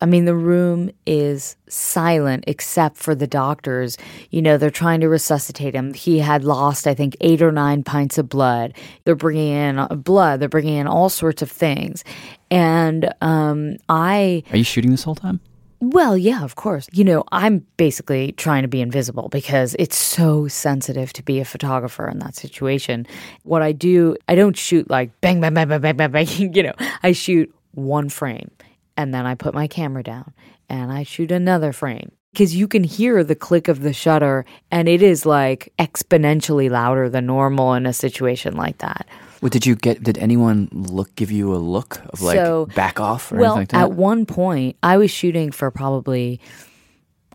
[0.00, 3.96] I mean, the room is silent except for the doctors.
[4.30, 5.94] You know, they're trying to resuscitate him.
[5.94, 8.74] He had lost, I think, eight or nine pints of blood.
[9.04, 12.04] They're bringing in uh, blood, they're bringing in all sorts of things.
[12.50, 14.42] And um, I.
[14.50, 15.40] Are you shooting this whole time?
[15.80, 16.88] Well, yeah, of course.
[16.92, 21.44] You know, I'm basically trying to be invisible because it's so sensitive to be a
[21.44, 23.06] photographer in that situation.
[23.42, 26.26] What I do, I don't shoot like bang, bang, bang, bang, bang, bang, bang.
[26.54, 28.50] You know, I shoot one frame
[28.96, 30.32] and then I put my camera down
[30.68, 34.90] and I shoot another frame because you can hear the click of the shutter and
[34.90, 39.06] it is like exponentially louder than normal in a situation like that.
[39.40, 40.02] What did you get?
[40.02, 43.78] Did anyone look give you a look of like So- back off or well, anything
[43.78, 43.92] like that?
[43.92, 46.38] at one point, I was shooting for probably,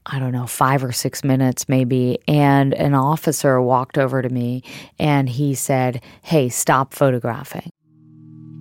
[0.06, 2.20] I don't know, five or six minutes maybe.
[2.28, 4.62] And an officer walked over to me
[4.99, 7.72] and he said, Hey, stop photographing.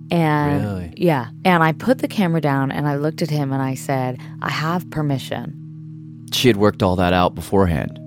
[0.09, 0.93] And Really?
[0.97, 1.27] yeah.
[1.45, 4.49] And I put the camera down and I looked at him and I said, I
[4.49, 5.60] have permission.
[6.33, 7.97] She had worked all that out beforehand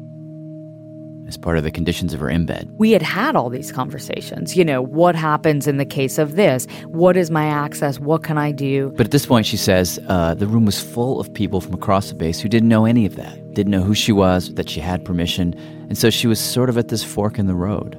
[1.26, 2.70] as part of the conditions of her embed.
[2.76, 4.56] We had had all these conversations.
[4.56, 6.66] You know, what happens in the case of this?
[6.86, 7.98] What is my access?
[7.98, 8.92] What can I do?
[8.96, 12.10] But at this point, she says uh, the room was full of people from across
[12.10, 14.80] the base who didn't know any of that, didn't know who she was, that she
[14.80, 15.54] had permission,
[15.88, 17.94] and so she was sort of at this fork in the road.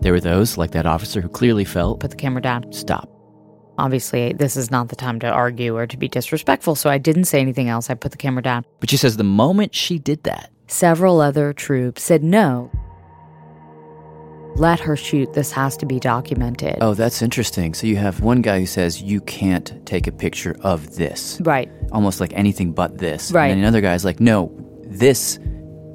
[0.00, 2.72] There were those, like that officer, who clearly felt Put the camera down.
[2.72, 3.10] stop.
[3.78, 7.24] Obviously, this is not the time to argue or to be disrespectful, so I didn't
[7.24, 7.88] say anything else.
[7.90, 8.64] I put the camera down.
[8.80, 12.70] But she says the moment she did that, Several other troops said no.
[14.56, 15.32] Let her shoot.
[15.34, 16.78] This has to be documented.
[16.80, 17.74] oh, that's interesting.
[17.74, 21.70] So you have one guy who says you can't take a picture of this, Right.
[21.92, 23.30] almost like anything but this.
[23.30, 23.50] Right.
[23.52, 24.50] And another guy's like, no,
[24.84, 25.38] this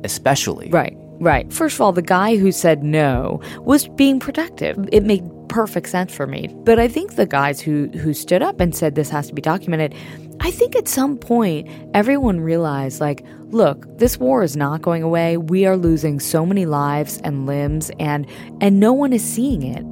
[0.05, 0.69] especially.
[0.69, 0.95] Right.
[1.19, 1.51] Right.
[1.53, 4.77] First of all, the guy who said no was being protective.
[4.91, 6.47] It made perfect sense for me.
[6.63, 9.41] But I think the guys who who stood up and said this has to be
[9.41, 9.93] documented,
[10.39, 15.37] I think at some point everyone realized like, look, this war is not going away.
[15.37, 18.27] We are losing so many lives and limbs and
[18.61, 19.83] and no one is seeing it.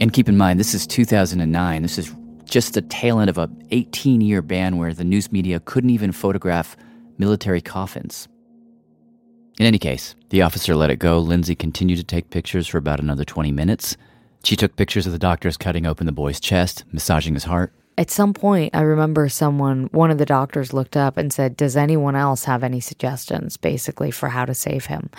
[0.00, 1.82] And keep in mind, this is 2009.
[1.82, 2.12] This is
[2.44, 6.12] just the tail end of a 18 year ban where the news media couldn't even
[6.12, 6.76] photograph
[7.16, 8.28] military coffins.
[9.58, 11.18] In any case, the officer let it go.
[11.18, 13.96] Lindsay continued to take pictures for about another 20 minutes.
[14.42, 17.72] She took pictures of the doctors cutting open the boy's chest, massaging his heart.
[17.96, 21.76] At some point, I remember someone, one of the doctors looked up and said, Does
[21.76, 25.10] anyone else have any suggestions, basically, for how to save him?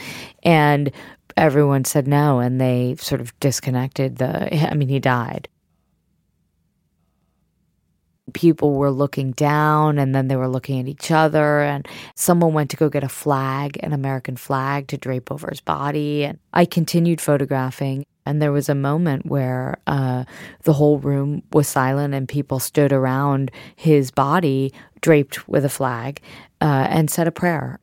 [0.43, 0.91] And
[1.37, 5.47] everyone said no, and they sort of disconnected the, I mean, he died.
[8.33, 12.71] People were looking down and then they were looking at each other, and someone went
[12.71, 16.23] to go get a flag, an American flag, to drape over his body.
[16.23, 18.05] And I continued photographing.
[18.25, 20.23] And there was a moment where uh,
[20.63, 26.21] the whole room was silent and people stood around his body draped with a flag
[26.61, 27.79] uh, and said a prayer.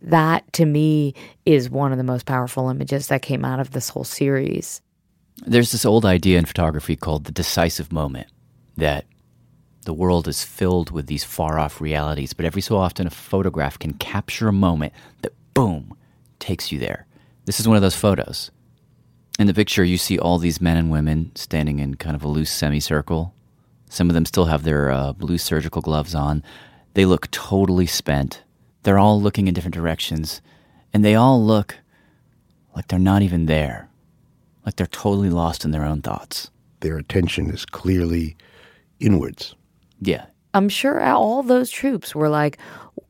[0.00, 1.14] That to me
[1.44, 4.80] is one of the most powerful images that came out of this whole series.
[5.46, 8.28] There's this old idea in photography called the decisive moment
[8.76, 9.04] that
[9.84, 13.78] the world is filled with these far off realities, but every so often a photograph
[13.78, 14.92] can capture a moment
[15.22, 15.94] that, boom,
[16.38, 17.06] takes you there.
[17.44, 18.50] This is one of those photos.
[19.38, 22.28] In the picture, you see all these men and women standing in kind of a
[22.28, 23.34] loose semicircle.
[23.88, 26.42] Some of them still have their uh, blue surgical gloves on.
[26.94, 28.42] They look totally spent.
[28.82, 30.42] They're all looking in different directions,
[30.92, 31.76] and they all look
[32.76, 33.88] like they're not even there,
[34.64, 36.50] like they're totally lost in their own thoughts.
[36.80, 38.36] Their attention is clearly
[39.02, 39.54] inwards.
[40.00, 40.26] Yeah.
[40.54, 42.58] I'm sure all those troops were like,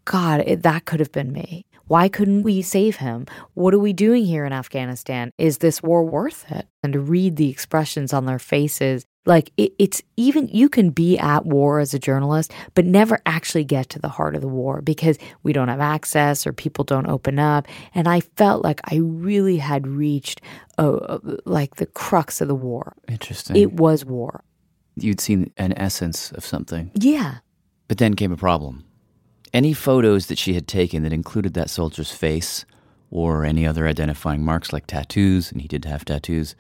[0.05, 1.65] God, it, that could have been me.
[1.87, 3.27] Why couldn't we save him?
[3.55, 5.31] What are we doing here in Afghanistan?
[5.37, 6.67] Is this war worth it?
[6.83, 11.19] And to read the expressions on their faces, like it, it's even, you can be
[11.19, 14.81] at war as a journalist, but never actually get to the heart of the war
[14.81, 17.69] because we don't have access or people don't open up.
[17.95, 20.41] And I felt like I really had reached
[20.79, 22.95] uh, like the crux of the war.
[23.09, 23.57] Interesting.
[23.57, 24.45] It was war.
[24.97, 26.91] You'd seen an essence of something.
[26.95, 27.39] Yeah.
[27.89, 28.85] But then came a problem.
[29.53, 32.65] Any photos that she had taken that included that soldier's face
[33.11, 36.55] or any other identifying marks like tattoos, and he did have tattoos.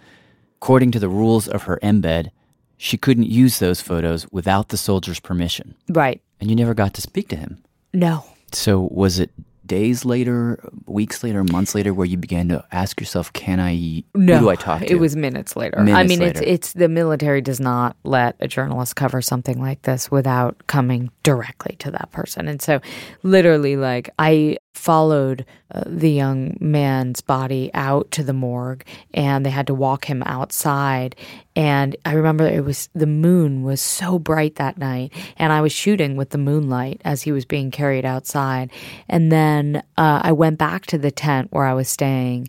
[0.60, 2.30] According to the rules of her embed,
[2.76, 5.74] she couldn't use those photos without the soldier's permission.
[5.88, 6.20] Right.
[6.40, 7.62] And you never got to speak to him.
[7.94, 8.24] No.
[8.52, 9.30] So was it
[9.66, 14.04] days later, weeks later, months later, where you began to ask yourself, "Can I?
[14.14, 15.78] No, who do I talk to?" It was minutes later.
[15.78, 16.24] I mean, later.
[16.24, 21.10] it's it's the military does not let a journalist cover something like this without coming
[21.22, 22.80] directly to that person, and so
[23.22, 25.44] literally, like I followed
[25.74, 30.22] uh, the young man's body out to the morgue, and they had to walk him
[30.24, 31.14] outside.
[31.54, 35.72] And I remember it was the moon was so bright that night, and I was
[35.72, 38.70] shooting with the moonlight as he was being carried outside.
[39.08, 42.48] And then uh, I went back to the tent where I was staying,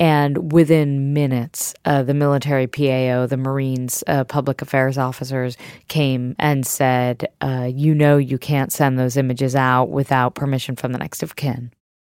[0.00, 6.66] and within minutes, uh, the military PAO, the Marines uh, public affairs officers came and
[6.66, 11.22] said, uh, You know, you can't send those images out without permission from the next
[11.22, 11.70] of kin.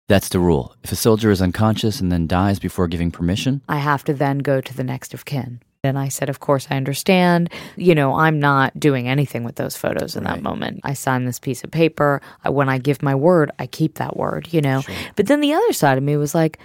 [0.08, 0.74] That's the rule.
[0.82, 4.38] If a soldier is unconscious and then dies before giving permission, I have to then
[4.38, 5.60] go to the next of kin.
[5.84, 7.50] And I said, Of course, I understand.
[7.76, 10.80] You know, I'm not doing anything with those photos in that moment.
[10.82, 12.20] I sign this piece of paper.
[12.44, 14.82] When I give my word, I keep that word, you know.
[15.14, 16.58] But then the other side of me was like,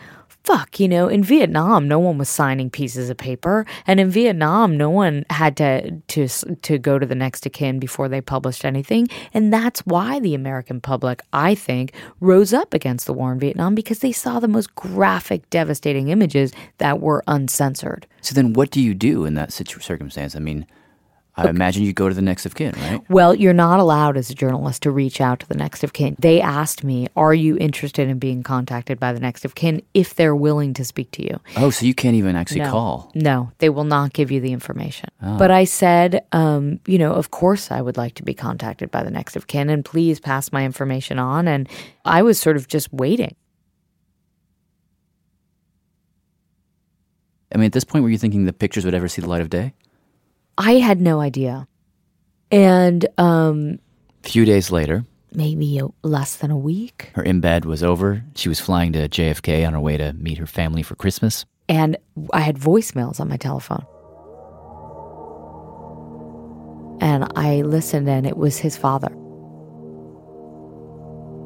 [0.43, 4.75] Fuck, you know, in Vietnam, no one was signing pieces of paper, and in Vietnam,
[4.75, 8.65] no one had to to to go to the next of kin before they published
[8.65, 13.39] anything, and that's why the American public, I think, rose up against the war in
[13.39, 18.07] Vietnam because they saw the most graphic, devastating images that were uncensored.
[18.21, 20.35] so then what do you do in that situ- circumstance?
[20.35, 20.65] I mean,
[21.37, 23.01] I imagine you go to the next of kin, right?
[23.09, 26.15] Well, you're not allowed as a journalist to reach out to the next of kin.
[26.19, 30.13] They asked me, Are you interested in being contacted by the next of kin if
[30.15, 31.39] they're willing to speak to you?
[31.55, 32.71] Oh, so you can't even actually no.
[32.71, 33.11] call.
[33.15, 35.09] No, they will not give you the information.
[35.21, 35.37] Oh.
[35.37, 39.03] But I said, um, you know, of course I would like to be contacted by
[39.03, 41.47] the next of kin and please pass my information on.
[41.47, 41.69] And
[42.03, 43.35] I was sort of just waiting.
[47.53, 49.41] I mean, at this point, were you thinking the pictures would ever see the light
[49.41, 49.73] of day?
[50.57, 51.67] I had no idea.
[52.51, 53.79] And um,
[54.23, 57.11] A few days later, maybe a, less than a week.
[57.15, 58.23] her embed was over.
[58.35, 61.45] She was flying to JFK on her way to meet her family for Christmas.
[61.69, 61.95] and
[62.33, 63.85] I had voicemails on my telephone.
[67.01, 69.07] And I listened, and it was his father.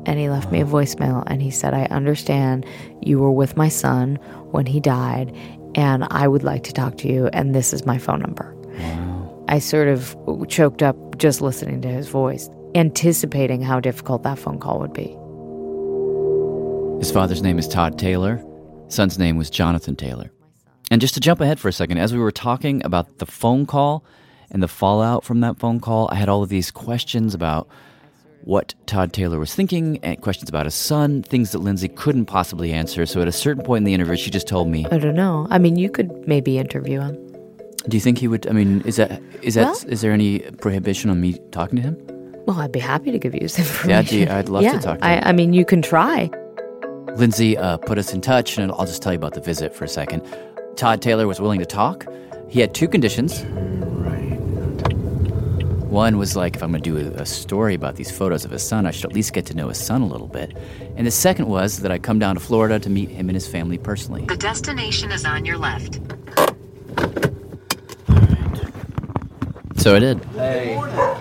[0.08, 2.66] And he left me a voicemail, and he said, I understand
[3.02, 4.18] you were with my son
[4.52, 5.34] when he died,
[5.76, 8.55] and I would like to talk to you, and this is my phone number.
[9.48, 10.16] I sort of
[10.48, 15.16] choked up just listening to his voice, anticipating how difficult that phone call would be.
[17.00, 18.44] His father's name is Todd Taylor.
[18.88, 20.32] Son's name was Jonathan Taylor.
[20.92, 23.66] And just to jump ahead for a second, as we were talking about the phone
[23.66, 24.06] call
[24.52, 27.68] and the fallout from that phone call, I had all of these questions about
[28.44, 32.72] what Todd Taylor was thinking and questions about his son, things that Lynsey couldn't possibly
[32.72, 33.08] answer.
[33.08, 35.48] So at a certain point in the interview, she just told me, I don't know.
[35.50, 37.25] I mean, you could maybe interview him.
[37.88, 38.48] "Do you think he would?
[38.48, 41.82] I mean, is that is that is Well- there any prohibition on me talking to
[41.82, 41.98] him?"
[42.46, 43.90] Well, I'd be happy to give you some information.
[43.90, 45.24] Yeah, gee, I'd love to talk to I, him.
[45.26, 46.30] I mean, you can try.
[47.16, 49.84] Lynsey uh, put us in touch, and I'll just tell you about the visit for
[49.86, 50.22] a second.
[50.76, 52.06] Todd Taylor was willing to talk.
[52.50, 53.44] He had two conditions.
[55.90, 58.52] One was like, if I'm going to do a, a story about these photos of
[58.52, 60.56] his son, I should at least get to know his son a little bit.
[60.98, 63.48] And the second was that I come down to Florida to meet him and his
[63.48, 64.26] family personally.
[64.26, 66.00] The destination is on your left.
[69.86, 70.26] So I did.
[70.34, 70.74] Hey,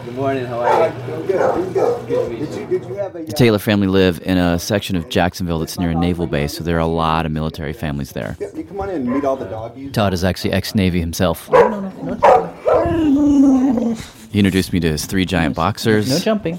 [0.06, 0.46] good morning.
[0.46, 0.94] How are you?
[1.26, 1.74] Good.
[1.74, 2.08] Good.
[2.08, 2.66] Good to meet you.
[2.66, 5.90] Did you have a The Taylor family live in a section of Jacksonville that's near
[5.90, 8.38] a naval base, so there are a lot of military families there.
[8.40, 9.92] You come on in and meet all the doggies.
[9.92, 11.46] Todd is actually ex Navy himself.
[14.32, 16.08] He introduced me to his three giant boxers.
[16.08, 16.54] No jumping.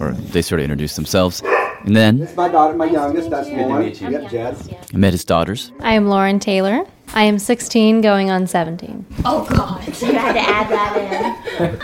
[0.00, 1.42] Or they sort of introduced themselves.
[1.84, 3.30] And then It's my daughter, my youngest.
[3.30, 4.10] That's Good to meet you.
[4.10, 4.78] Yep, Jad.
[4.94, 5.72] I met his daughters.
[5.80, 6.86] I am Lauren Taylor.
[7.12, 9.04] I am 16 going on 17.
[9.24, 11.80] Oh God, you had to add that in.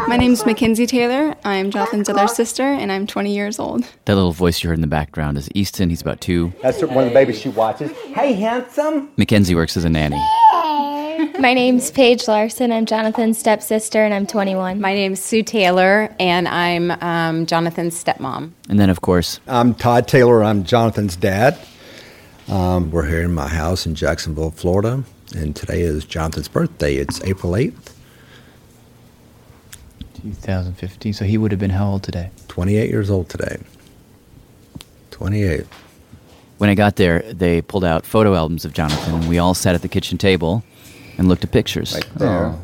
[0.08, 1.34] My name's Mackenzie Taylor.
[1.44, 3.84] I'm Jonathan's other sister, and I'm 20 years old.
[4.06, 5.88] That little voice you heard in the background is Easton.
[5.88, 6.52] He's about two.
[6.62, 7.90] That's one of the babies she watches.
[8.08, 9.10] Hey, handsome.
[9.16, 10.20] Mackenzie works as a nanny.
[11.38, 12.72] My name's Paige Larson.
[12.72, 14.80] I'm Jonathan's stepsister, and I'm 21.
[14.80, 18.50] My name's Sue Taylor, and I'm um, Jonathan's stepmom.
[18.68, 20.42] And then, of course, I'm Todd Taylor.
[20.42, 21.58] I'm Jonathan's dad.
[22.48, 25.02] Um, we're here in my house in Jacksonville, Florida,
[25.34, 26.96] and today is Jonathan's birthday.
[26.96, 27.92] It's April 8th.
[30.22, 31.12] 2015.
[31.12, 32.30] So he would have been how old today?
[32.48, 33.58] 28 years old today.
[35.10, 35.66] 28.
[36.58, 39.74] When I got there, they pulled out photo albums of Jonathan, and we all sat
[39.74, 40.62] at the kitchen table
[41.18, 41.94] and looked at pictures.
[41.94, 42.54] Right there.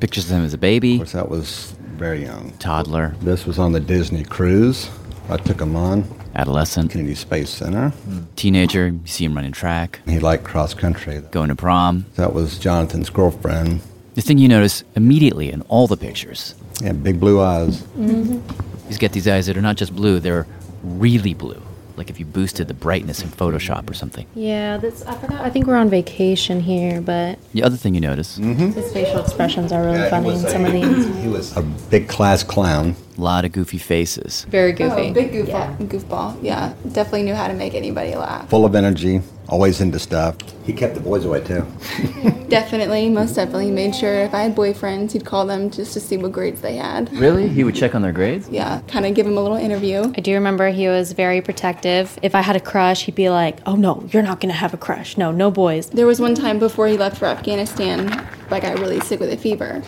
[0.00, 0.94] Pictures of him as a baby.
[0.94, 2.52] Of course, that was very young.
[2.58, 3.14] Toddler.
[3.20, 4.90] This was on the Disney cruise.
[5.28, 6.04] I took him on.
[6.34, 6.90] Adolescent.
[6.90, 7.92] Kennedy Space Center.
[8.36, 8.88] Teenager.
[8.88, 10.00] You see him running track.
[10.06, 11.20] He liked cross country.
[11.30, 12.06] Going to prom.
[12.16, 13.80] That was Jonathan's girlfriend.
[14.14, 16.54] The thing you notice immediately in all the pictures.
[16.82, 17.82] Yeah, big blue eyes.
[17.98, 18.86] Mm-hmm.
[18.88, 20.46] He's got these eyes that are not just blue, they're
[20.82, 21.60] really blue.
[21.96, 24.26] Like if you boosted the brightness in Photoshop or something.
[24.34, 25.42] Yeah, that's I forgot.
[25.42, 29.72] I think we're on vacation here, but The other thing you notice his facial expressions
[29.72, 31.06] are really funny in some of these.
[31.22, 32.96] He was a big class clown.
[33.16, 34.46] A lot of goofy faces.
[34.48, 35.10] Very goofy.
[35.10, 35.76] Oh, big goofball.
[35.88, 36.38] Goofball.
[36.42, 38.48] Yeah, definitely knew how to make anybody laugh.
[38.48, 40.36] Full of energy, always into stuff.
[40.64, 41.66] He kept the boys away too.
[42.48, 46.18] Definitely, most definitely made sure if I had boyfriends, he'd call them just to see
[46.18, 47.10] what grades they had.
[47.14, 47.48] Really?
[47.48, 48.46] He would check on their grades?
[48.50, 50.12] Yeah, kind of give them a little interview.
[50.14, 52.18] I do remember he was very protective.
[52.22, 54.76] If I had a crush, he'd be like, "Oh no, you're not gonna have a
[54.76, 55.16] crush.
[55.16, 58.10] No, no boys." There was one time before he left for Afghanistan,
[58.50, 59.82] I got really sick with a fever.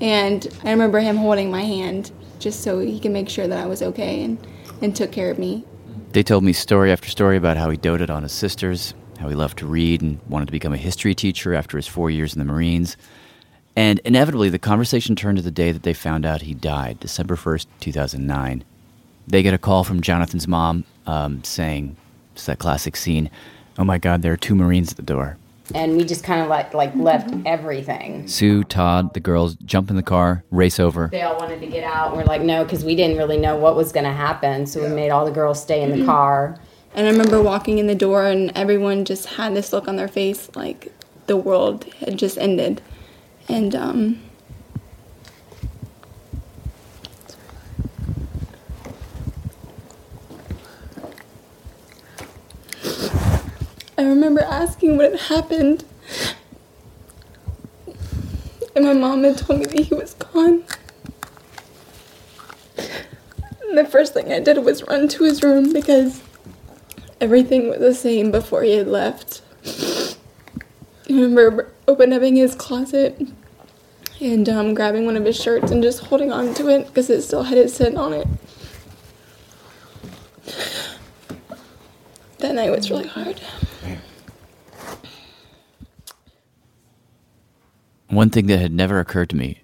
[0.00, 2.10] And I remember him holding my hand
[2.40, 4.44] just so he could make sure that I was okay and,
[4.82, 5.64] and took care of me.
[6.12, 9.34] They told me story after story about how he doted on his sisters, how he
[9.36, 12.40] loved to read and wanted to become a history teacher after his four years in
[12.40, 12.96] the Marines.
[13.76, 17.36] And inevitably, the conversation turned to the day that they found out he died, December
[17.36, 18.64] 1st, 2009.
[19.28, 21.96] They get a call from Jonathan's mom um, saying,
[22.32, 23.30] it's that classic scene,
[23.78, 25.36] oh my God, there are two Marines at the door.
[25.74, 28.26] And we just kind of like, like left everything.
[28.26, 31.08] Sue, Todd, the girls jump in the car, race over.
[31.10, 32.16] They all wanted to get out.
[32.16, 34.66] We're like, no, because we didn't really know what was going to happen.
[34.66, 36.58] So we made all the girls stay in the car.
[36.94, 40.08] And I remember walking in the door, and everyone just had this look on their
[40.08, 40.92] face like
[41.26, 42.82] the world had just ended.
[43.48, 44.20] And um,
[54.00, 55.84] I remember asking what had happened.
[58.74, 60.64] And my mom had told me that he was gone.
[62.78, 66.22] And the first thing I did was run to his room because
[67.20, 69.42] everything was the same before he had left.
[69.66, 70.16] I
[71.10, 73.20] remember opening up his closet
[74.18, 77.20] and um, grabbing one of his shirts and just holding on to it because it
[77.20, 78.26] still had his scent on it.
[82.38, 83.38] That night was really hard.
[88.10, 89.62] One thing that had never occurred to me,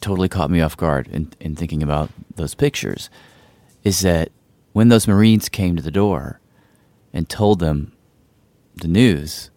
[0.00, 3.08] totally caught me off guard in, in thinking about those pictures,
[3.84, 4.30] is that
[4.72, 6.40] when those Marines came to the door
[7.12, 7.92] and told them
[8.74, 9.50] the news,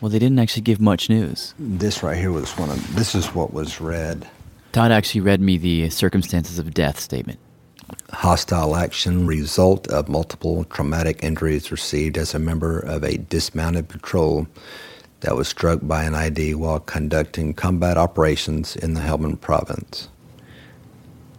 [0.00, 1.54] well, they didn't actually give much news.
[1.60, 2.96] This right here was one of.
[2.96, 4.28] This is what was read.
[4.72, 7.38] Todd actually read me the circumstances of death statement.
[8.10, 14.48] Hostile action result of multiple traumatic injuries received as a member of a dismounted patrol
[15.24, 20.10] that was struck by an IED while conducting combat operations in the Helmand province.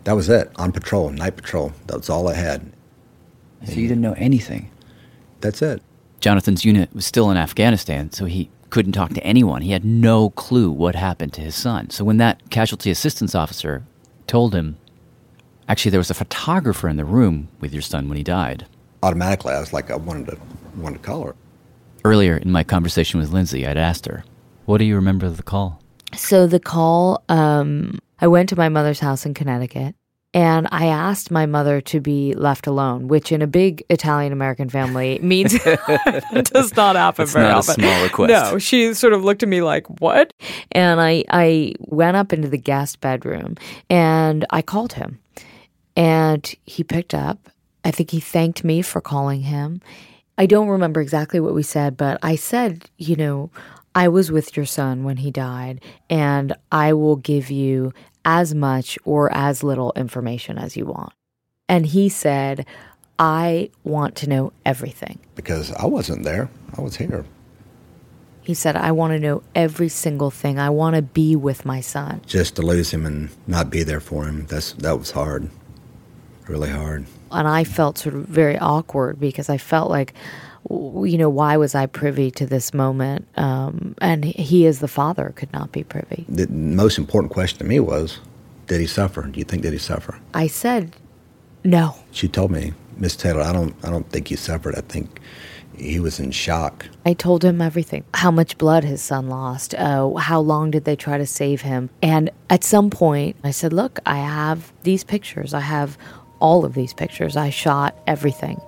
[0.05, 0.51] That was it.
[0.55, 1.71] On patrol, night patrol.
[1.85, 2.73] That was all I had.
[3.63, 4.71] So you didn't know anything.
[5.41, 5.83] That's it.
[6.19, 9.61] Jonathan's unit was still in Afghanistan, so he couldn't talk to anyone.
[9.61, 11.91] He had no clue what happened to his son.
[11.91, 13.83] So when that casualty assistance officer
[14.25, 14.77] told him,
[15.69, 18.65] actually, there was a photographer in the room with your son when he died.
[19.03, 20.39] Automatically, I was like, I wanted to
[20.75, 21.35] wanted to call her.
[22.05, 24.23] Earlier in my conversation with Lynsey, I'd asked her,
[24.65, 25.81] What do you remember of the call?
[26.15, 29.95] So the call, um, I went to my mother's house in Connecticut
[30.31, 34.69] and I asked my mother to be left alone, which in a big Italian American
[34.69, 35.57] family means
[36.43, 37.73] does not happen It's very not a often.
[37.75, 38.29] small request.
[38.51, 40.31] No, she sort of looked at me like, "What?"
[40.73, 43.55] And I I went up into the guest bedroom
[43.89, 45.17] and I called him,
[45.97, 47.49] and he picked up.
[47.83, 49.81] I think he thanked me for calling him.
[50.37, 53.51] I don't remember exactly what we said, but I said, you know,
[53.93, 57.93] I was with your son when he died, and I will give you
[58.25, 61.13] as much or as little information as you want.
[61.69, 62.65] And he said,
[63.17, 65.19] I want to know everything.
[65.35, 66.49] Because I wasn't there.
[66.77, 67.23] I was here.
[68.41, 70.59] He said, I want to know every single thing.
[70.59, 72.21] I want to be with my son.
[72.27, 75.49] Just to lose him and not be there for him, that's that was hard.
[76.47, 77.07] Really hard.
[77.35, 80.13] And I felt sort of very awkward because I felt like,
[80.69, 83.27] you know, why was I privy to this moment?
[83.37, 86.25] Um, and he, as the father, could not be privy.
[86.27, 88.19] The most important question to me was,
[88.67, 89.21] did he suffer?
[89.23, 90.19] Do you think did he suffer?
[90.33, 90.95] I said,
[91.63, 91.95] no.
[92.11, 94.75] She told me, Miss Taylor, I don't I don't think he suffered.
[94.75, 95.19] I think
[95.77, 96.87] he was in shock.
[97.05, 100.95] I told him everything how much blood his son lost, uh, how long did they
[100.95, 101.89] try to save him.
[102.01, 105.53] And at some point, I said, Look, I have these pictures.
[105.53, 105.97] I have
[106.45, 107.35] all of these pictures.
[107.35, 108.61] I shot everything.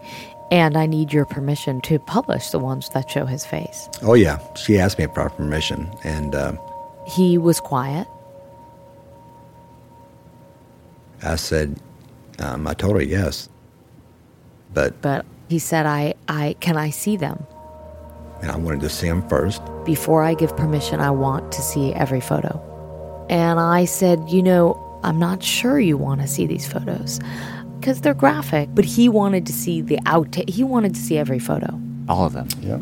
[0.50, 3.90] And I need your permission to publish the ones that show his face.
[4.02, 6.54] Oh yeah, she asked me for permission, and uh,
[7.06, 8.08] He was quiet.
[11.22, 11.80] I said,
[12.40, 13.50] um, I told her yes.
[14.74, 17.46] But But he said, I, I, can I see them?
[18.42, 19.62] and I wanted to see them first.
[19.84, 22.54] Before I give permission, I want to see every photo.
[23.32, 27.20] And I said, You know, I'm not sure you want to see these photos
[27.80, 28.70] because they're graphic.
[28.74, 31.80] But he wanted to see the out, he wanted to see every photo.
[32.10, 32.48] All of them.
[32.62, 32.80] Yeah.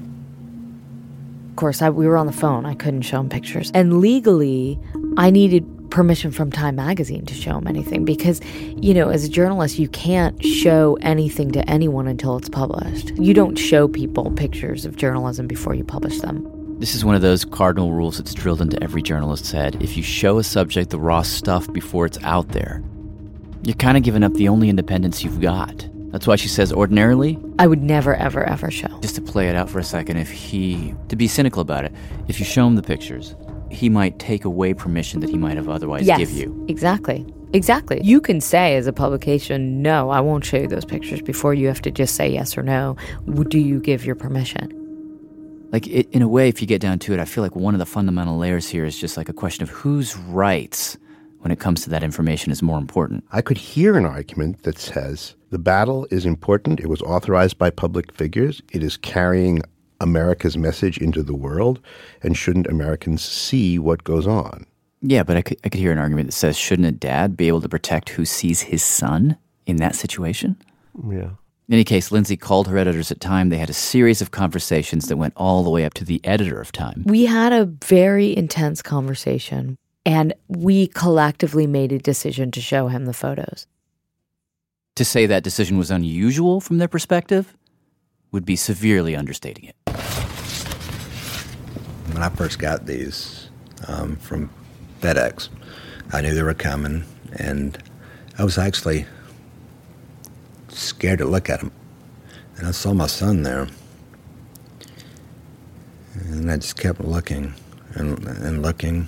[1.50, 2.66] Of course, I, we were on the phone.
[2.66, 3.72] I couldn't show him pictures.
[3.74, 4.78] And legally,
[5.18, 8.42] I needed permission from Time Magazine to show him anything because,
[8.76, 13.12] you know, as a journalist, you can't show anything to anyone until it's published.
[13.16, 16.46] You don't show people pictures of journalism before you publish them.
[16.80, 19.82] This is one of those cardinal rules that's drilled into every journalist's head.
[19.82, 22.84] If you show a subject the raw stuff before it's out there,
[23.66, 25.88] you're kind of giving up the only independence you've got.
[26.12, 29.00] That's why she says ordinarily, I would never, ever, ever show.
[29.02, 31.94] just to play it out for a second, if he, to be cynical about it,
[32.28, 33.36] if you show him the pictures,
[33.70, 36.66] he might take away permission that he might have otherwise yes, give you.
[36.70, 37.26] Exactly.
[37.54, 38.02] Exactly.
[38.04, 41.68] You can say as a publication, no, I won't show you those pictures before you
[41.68, 42.96] have to just say yes or no.
[43.50, 44.82] Do you give your permission?
[45.72, 47.74] Like, it, in a way, if you get down to it, I feel like one
[47.74, 50.98] of the fundamental layers here is just like a question of whose rights
[51.46, 53.24] when it comes to that information is more important.
[53.32, 56.80] I could hear an argument that says the battle is important.
[56.80, 58.64] It was authorized by public figures.
[58.72, 59.62] It is carrying
[60.02, 61.80] America's message into the world.
[62.24, 64.66] And shouldn't Americans see what goes on?
[65.04, 67.48] Yeah, but I could, I could hear an argument that says, shouldn't a dad be
[67.48, 69.38] able to protect who sees his son
[69.68, 70.58] in that situation?
[71.08, 71.30] Yeah.
[71.68, 73.50] In any case, Lynsey called her editors at Time.
[73.50, 76.60] They had a series of conversations that went all the way up to the editor
[76.60, 77.04] of Time.
[77.06, 83.06] We had a very intense conversation and we collectively made a decision to show him
[83.06, 83.68] the photos.
[84.96, 87.54] To say that decision was unusual from their perspective
[88.32, 89.76] would be severely understating it.
[92.14, 93.50] When I first got these
[93.88, 94.50] um, from
[95.02, 95.50] FedEx,
[96.14, 97.04] I knew they were coming,
[97.34, 97.78] and
[98.38, 99.06] I was actually
[100.70, 101.72] scared to look at them.
[102.58, 103.68] And I saw my son there,
[106.30, 107.54] and I just kept looking
[107.96, 109.08] and, and looking.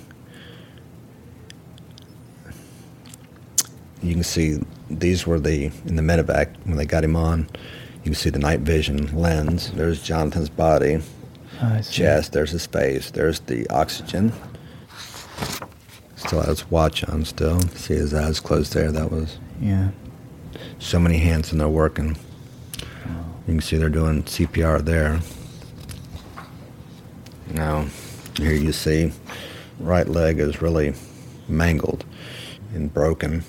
[4.02, 4.58] You can see
[4.90, 7.48] these were the in the medevac when they got him on.
[7.96, 9.70] You can see the night vision lens.
[9.72, 11.00] There's Jonathan's body,
[11.90, 12.32] chest.
[12.32, 13.10] There's his face.
[13.10, 14.32] There's the oxygen.
[16.16, 17.24] Still has his watch on.
[17.24, 18.90] Still see his eyes closed there.
[18.92, 19.88] That was Yeah.
[20.78, 22.16] so many hands and they're working.
[23.46, 25.20] You can see they're doing CPR there.
[27.52, 27.86] Now,
[28.36, 29.10] here you see,
[29.80, 30.94] right leg is really
[31.48, 32.04] mangled
[32.74, 33.42] and broken.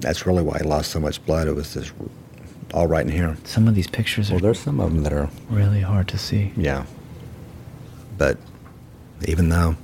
[0.00, 1.46] That's really why he lost so much blood.
[1.48, 1.92] It was just
[2.72, 3.36] all right in here.
[3.44, 6.18] Some of these pictures Well, are there's some of them that are really hard to
[6.18, 6.52] see.
[6.56, 6.84] yeah.
[8.16, 8.38] But
[9.26, 9.76] even though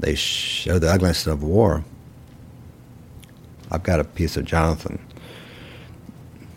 [0.00, 1.84] they show the ugliness of war,
[3.70, 4.98] I've got a piece of Jonathan.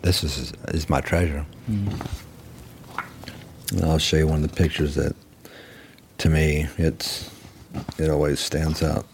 [0.02, 1.46] This is is my treasure.
[1.70, 2.06] Mm.
[3.72, 5.16] And I'll show you one of the pictures that,
[6.18, 7.30] to me, it's
[7.98, 9.06] it always stands out.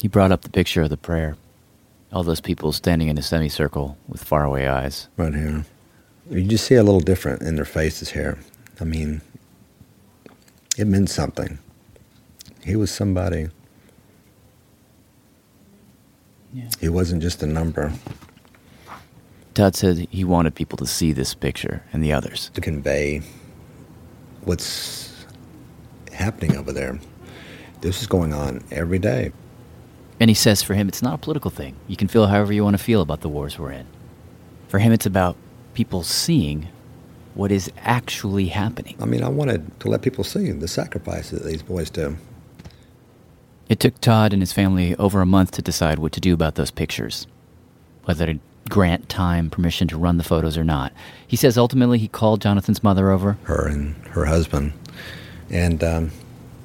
[0.00, 1.36] He brought up the picture of the prayer.
[2.12, 5.08] All those people standing in a semicircle with faraway eyes.
[5.16, 5.64] Right here.
[6.30, 8.38] You just see a little different in their faces here.
[8.80, 9.20] I mean,
[10.76, 11.58] it meant something.
[12.64, 13.48] He was somebody.
[16.80, 17.92] He wasn't just a number.
[19.54, 22.50] Todd said he wanted people to see this picture and the others.
[22.54, 23.22] To convey
[24.44, 25.26] what's
[26.12, 26.98] happening over there.
[27.80, 29.32] This is going on every day.
[30.20, 31.76] And he says for him, it's not a political thing.
[31.86, 33.86] You can feel however you want to feel about the wars we're in.
[34.68, 35.36] For him, it's about
[35.74, 36.68] people seeing
[37.34, 38.96] what is actually happening.
[39.00, 42.16] I mean, I wanted to let people see the sacrifices that these boys do.
[43.68, 46.56] It took Todd and his family over a month to decide what to do about
[46.56, 47.26] those pictures,
[48.04, 48.38] whether to
[48.68, 50.92] grant Time permission to run the photos or not.
[51.26, 53.38] He says ultimately he called Jonathan's mother over.
[53.44, 54.72] Her and her husband.
[55.50, 56.10] And um,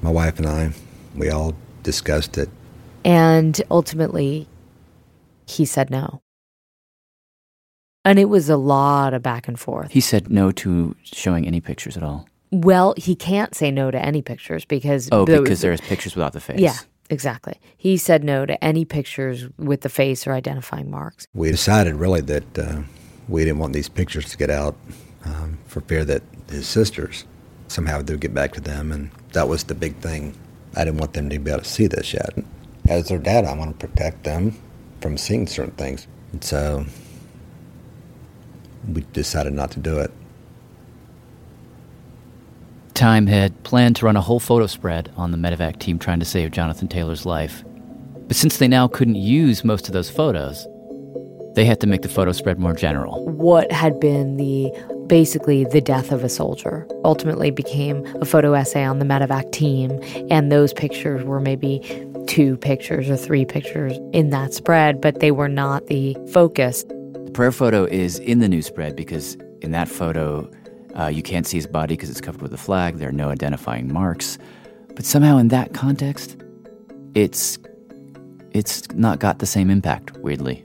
[0.02, 0.72] my wife and I,
[1.14, 2.48] we all discussed it.
[3.04, 4.48] And ultimately,
[5.46, 6.22] he said no.
[8.04, 9.90] And it was a lot of back and forth.
[9.90, 12.28] He said no to showing any pictures at all.
[12.50, 15.08] Well, he can't say no to any pictures because.
[15.10, 16.60] Oh, the- because there's pictures without the face.
[16.60, 16.76] Yeah,
[17.10, 17.58] exactly.
[17.76, 21.26] He said no to any pictures with the face or identifying marks.
[21.34, 22.82] We decided really that uh,
[23.28, 24.76] we didn't want these pictures to get out
[25.24, 27.24] um, for fear that his sisters
[27.68, 28.92] somehow they would get back to them.
[28.92, 30.34] And that was the big thing.
[30.76, 32.34] I didn't want them to be able to see this yet.
[32.88, 34.56] As their dad, I want to protect them
[35.00, 36.06] from seeing certain things.
[36.32, 36.84] And so
[38.92, 40.10] we decided not to do it.
[42.92, 46.24] Time had planned to run a whole photo spread on the medevac team trying to
[46.26, 47.64] save Jonathan Taylor's life.
[48.28, 50.66] But since they now couldn't use most of those photos,
[51.54, 53.24] They had to make the photo spread more general.
[53.26, 54.72] What had been the
[55.06, 60.00] basically the death of a soldier ultimately became a photo essay on the medevac team,
[60.30, 61.78] and those pictures were maybe
[62.26, 66.84] two pictures or three pictures in that spread, but they were not the focus.
[66.84, 70.50] The prayer photo is in the new spread because in that photo,
[70.98, 72.98] uh, you can't see his body because it's covered with a flag.
[72.98, 74.38] There are no identifying marks.
[74.94, 76.36] But somehow, in that context,
[77.14, 77.58] it's
[78.52, 80.16] it's not got the same impact.
[80.18, 80.64] Weirdly,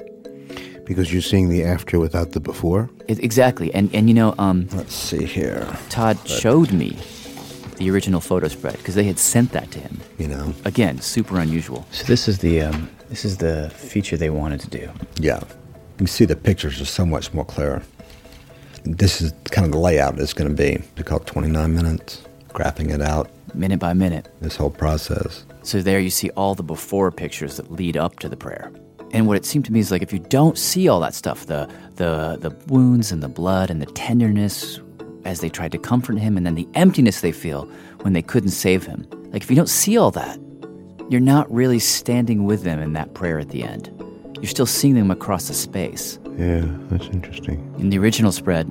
[0.86, 2.90] Because you're seeing the after without the before?
[3.08, 3.74] It, exactly.
[3.74, 5.68] And and you know, um, let's see here.
[5.90, 6.98] Todd showed me
[7.80, 10.00] the original photo spread because they had sent that to him.
[10.18, 11.88] You know, again, super unusual.
[11.92, 14.92] So this is the um, this is the feature they wanted to do.
[15.20, 15.40] Yeah.
[16.00, 17.82] You see the pictures are so much more clear.
[18.84, 20.82] This is kind of the layout it's going to be.
[20.96, 23.30] They call it 29 minutes, graphing it out.
[23.54, 24.30] Minute by minute.
[24.40, 25.44] This whole process.
[25.64, 28.72] So there you see all the before pictures that lead up to the prayer.
[29.12, 31.46] And what it seemed to me is like if you don't see all that stuff,
[31.46, 34.80] the the the wounds and the blood and the tenderness
[35.26, 37.66] as they tried to comfort him and then the emptiness they feel
[38.02, 39.08] when they couldn't save him.
[39.32, 40.40] Like if you don't see all that,
[41.10, 43.92] you're not really standing with them in that prayer at the end.
[44.36, 46.20] You're still seeing them across the space.
[46.38, 47.74] Yeah, that's interesting.
[47.80, 48.68] In the original spread,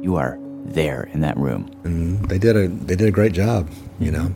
[0.00, 1.70] you are there in that room.
[1.84, 3.68] And they did a they did a great job,
[3.98, 4.32] you know.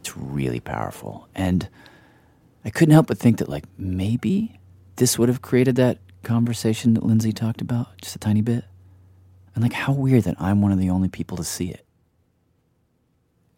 [0.00, 1.28] It's really powerful.
[1.34, 1.68] And
[2.64, 4.58] I couldn't help but think that like maybe
[4.96, 8.64] this would have created that conversation that Lynsey talked about just a tiny bit.
[9.54, 11.84] And like how weird that I'm one of the only people to see it.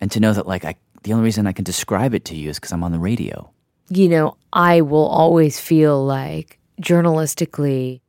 [0.01, 2.51] And to know that like I the only reason I can describe it to you
[2.51, 3.51] is because I'm on the radio.
[3.89, 8.01] You know, I will always feel like journalistically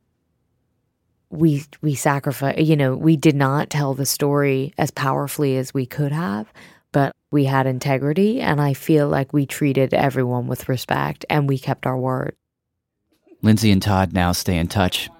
[1.30, 5.84] we we sacrifice you know we did not tell the story as powerfully as we
[5.84, 6.52] could have
[6.92, 11.58] but we had integrity and i feel like we treated everyone with respect and we
[11.58, 12.36] kept our word
[13.44, 15.10] Lynsey and Todd now stay in touch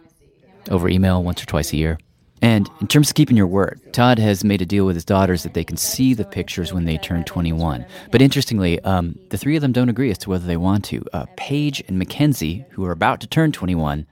[0.71, 1.99] over email once or twice a year.
[2.45, 5.45] And in terms of keeping your word, Todd has made a deal with his daughters
[5.45, 7.87] that they can see the pictures when they turn 21.
[8.11, 11.03] But interestingly, um, the three of them don't agree as to whether they want to.
[11.15, 14.07] Uh, Paige and Mackenzie, who are about to turn 21,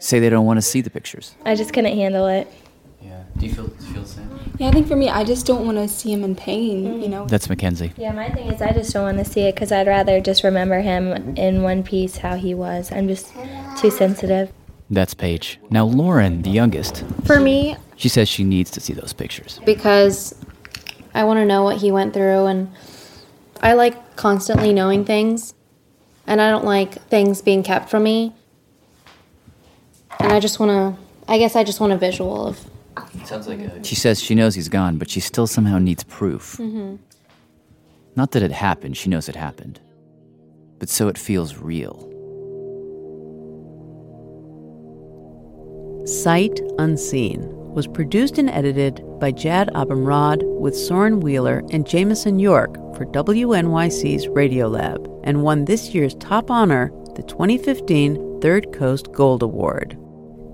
[0.00, 1.36] say they don't want to see the pictures.
[1.44, 2.52] I just couldn't handle it.
[3.00, 3.22] Yeah.
[3.36, 4.40] Do you feel, feel the same?
[4.58, 7.08] Yeah, I think for me, I just don't want to see him in pain, you
[7.08, 7.26] know?
[7.26, 7.92] That's Mackenzie.
[7.96, 10.42] Yeah, my thing is I just don't want to see it because I'd rather just
[10.42, 12.90] remember him in one piece how he was.
[12.90, 13.32] I'm just
[13.78, 14.52] too sensitive.
[14.90, 15.58] That's Paige.
[15.70, 19.60] Now, Lauren, the youngest, For me, she says she needs to see those pictures.
[19.64, 20.34] because
[21.14, 22.70] I want to know what he went through, and
[23.62, 25.54] I like constantly knowing things,
[26.26, 28.32] and I don't like things being kept from me.
[30.18, 32.58] And I just want to, I guess I just want a visual of.
[33.24, 33.82] Sounds like a...
[33.84, 36.56] She says she knows he's gone, but she still somehow needs proof.
[36.58, 36.96] Mm-hmm.
[38.16, 39.80] Not that it happened, she knows it happened.
[40.80, 42.09] But so it feels real.
[46.10, 52.74] Sight Unseen was produced and edited by Jad Abumrad with Soren Wheeler and Jameson York
[52.96, 59.96] for WNYC's Radiolab and won this year's top honor, the 2015 Third Coast Gold Award.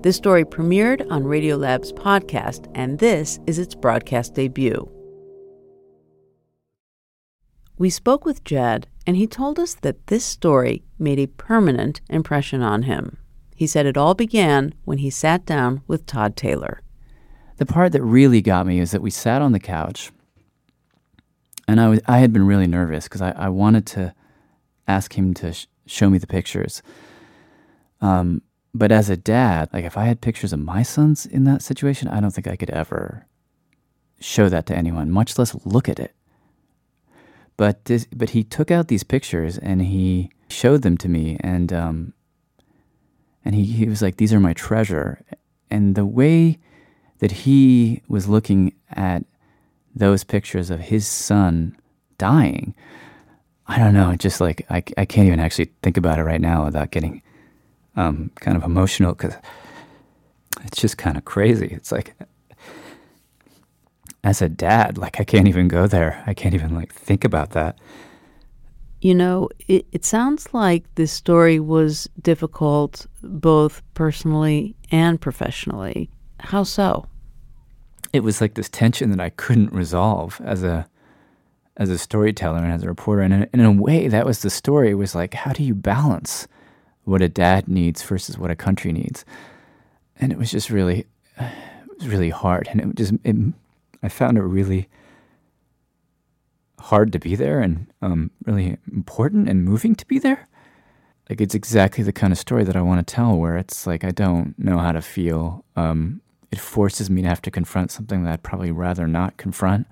[0.03, 4.87] This story premiered on Radiolab's podcast, and this is its broadcast debut.
[7.79, 12.61] We spoke with Jad, and he told us that this story made a permanent impression
[12.61, 13.17] on him.
[13.57, 16.81] He said it all began when he sat down with Todd Taylor.
[17.57, 20.11] The part that really got me is that we sat on the couch,
[21.67, 24.13] and I was I had been really nervous because I, I wanted to
[24.87, 26.83] ask him to sh- show me the pictures.
[27.99, 28.43] Um,
[28.75, 32.07] but as a dad, like if I had pictures of my sons in that situation,
[32.09, 33.25] I don't think I could ever
[34.19, 36.13] show that to anyone, much less look at it.
[37.57, 41.73] But this, but he took out these pictures and he showed them to me, and
[41.73, 42.13] um,
[43.47, 45.23] and he, he was like, "These are my treasure."
[45.71, 46.59] And the way
[47.19, 49.23] that he was looking at
[49.95, 51.77] those pictures of his son
[52.17, 52.75] dying,
[53.65, 54.13] I don't know.
[54.17, 57.21] Just like I, I can't even actually think about it right now without getting
[57.95, 59.35] um, kind of emotional because
[60.65, 61.67] it's just kind of crazy.
[61.67, 62.15] It's like
[64.25, 66.21] as a dad, like I can't even go there.
[66.27, 67.79] I can't even like think about that.
[69.01, 76.09] You know, it, it sounds like this story was difficult both personally and professionally.
[76.39, 77.05] How so?
[78.13, 80.87] It was like this tension that I couldn't resolve as a
[81.77, 83.21] as a storyteller and as a reporter.
[83.21, 84.91] And in, in a way, that was the story.
[84.91, 86.47] It was like, how do you balance
[87.03, 89.23] what a dad needs versus what a country needs?
[90.19, 91.05] And it was just really,
[91.39, 92.67] it was really hard.
[92.67, 93.35] And it just, it,
[94.01, 94.89] I found it really
[96.79, 100.47] hard to be there and um, really important and moving to be there.
[101.29, 104.03] like it's exactly the kind of story that I want to tell where it's like
[104.03, 105.65] I don't know how to feel.
[105.75, 106.21] Um,
[106.51, 109.87] it forces me to have to confront something that I'd probably rather not confront.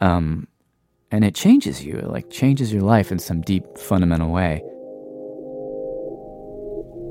[0.00, 0.48] Um,
[1.10, 4.62] and it changes you, it like changes your life in some deep, fundamental way.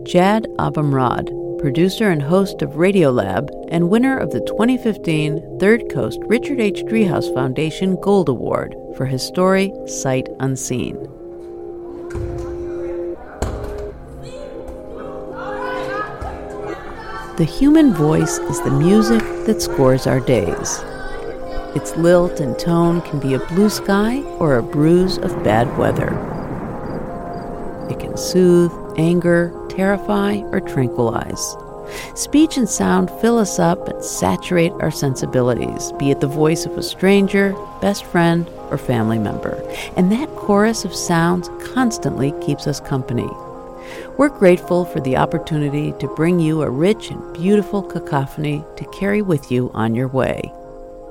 [0.06, 1.30] Jad Abumrad,
[1.60, 6.84] producer and host of Radiolab and winner of the 2015 Third Coast Richard H.
[6.84, 10.96] Driehaus Foundation Gold Award for his story Sight Unseen.
[17.38, 20.80] The human voice is the music that scores our days.
[21.76, 26.08] Its lilt and tone can be a blue sky or a bruise of bad weather.
[27.92, 31.56] It can soothe, anger, terrify, or tranquilize.
[32.16, 36.78] Speech and sound fill us up and saturate our sensibilities, be it the voice of
[36.78, 39.56] a stranger, best friend, or family member.
[39.96, 43.30] And that chorus of sounds constantly keeps us company.
[44.18, 49.22] We're grateful for the opportunity to bring you a rich and beautiful cacophony to carry
[49.22, 50.52] with you on your way.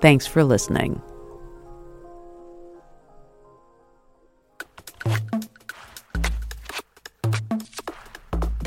[0.03, 1.01] Thanks for listening.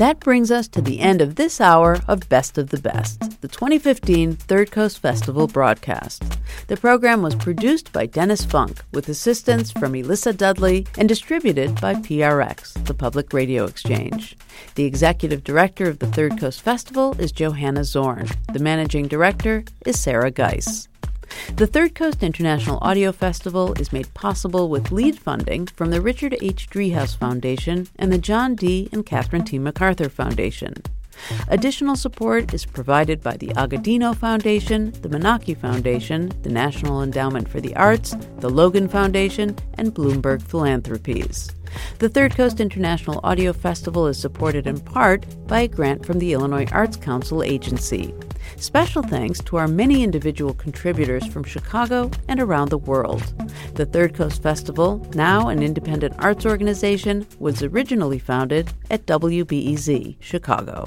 [0.00, 3.48] That brings us to the end of this hour of Best of the Best, the
[3.48, 6.24] 2015 Third Coast Festival broadcast.
[6.68, 11.96] The program was produced by Dennis Funk with assistance from Elissa Dudley and distributed by
[11.96, 14.38] PRX, the Public Radio Exchange.
[14.74, 18.26] The executive director of the Third Coast Festival is Johanna Zorn.
[18.54, 20.88] The managing director is Sarah Geis.
[21.56, 26.36] The Third Coast International Audio Festival is made possible with lead funding from the Richard
[26.40, 26.68] H.
[26.70, 28.88] Driehaus Foundation and the John D.
[28.92, 29.58] and Catherine T.
[29.58, 30.74] MacArthur Foundation.
[31.48, 37.60] Additional support is provided by the Agudino Foundation, the Menaki Foundation, the National Endowment for
[37.60, 41.54] the Arts, the Logan Foundation, and Bloomberg Philanthropies.
[41.98, 46.32] The Third Coast International Audio Festival is supported in part by a grant from the
[46.32, 48.14] Illinois Arts Council Agency.
[48.56, 53.22] Special thanks to our many individual contributors from Chicago and around the world.
[53.74, 60.86] The Third Coast Festival, now an independent arts organization, was originally founded at WBEZ, Chicago.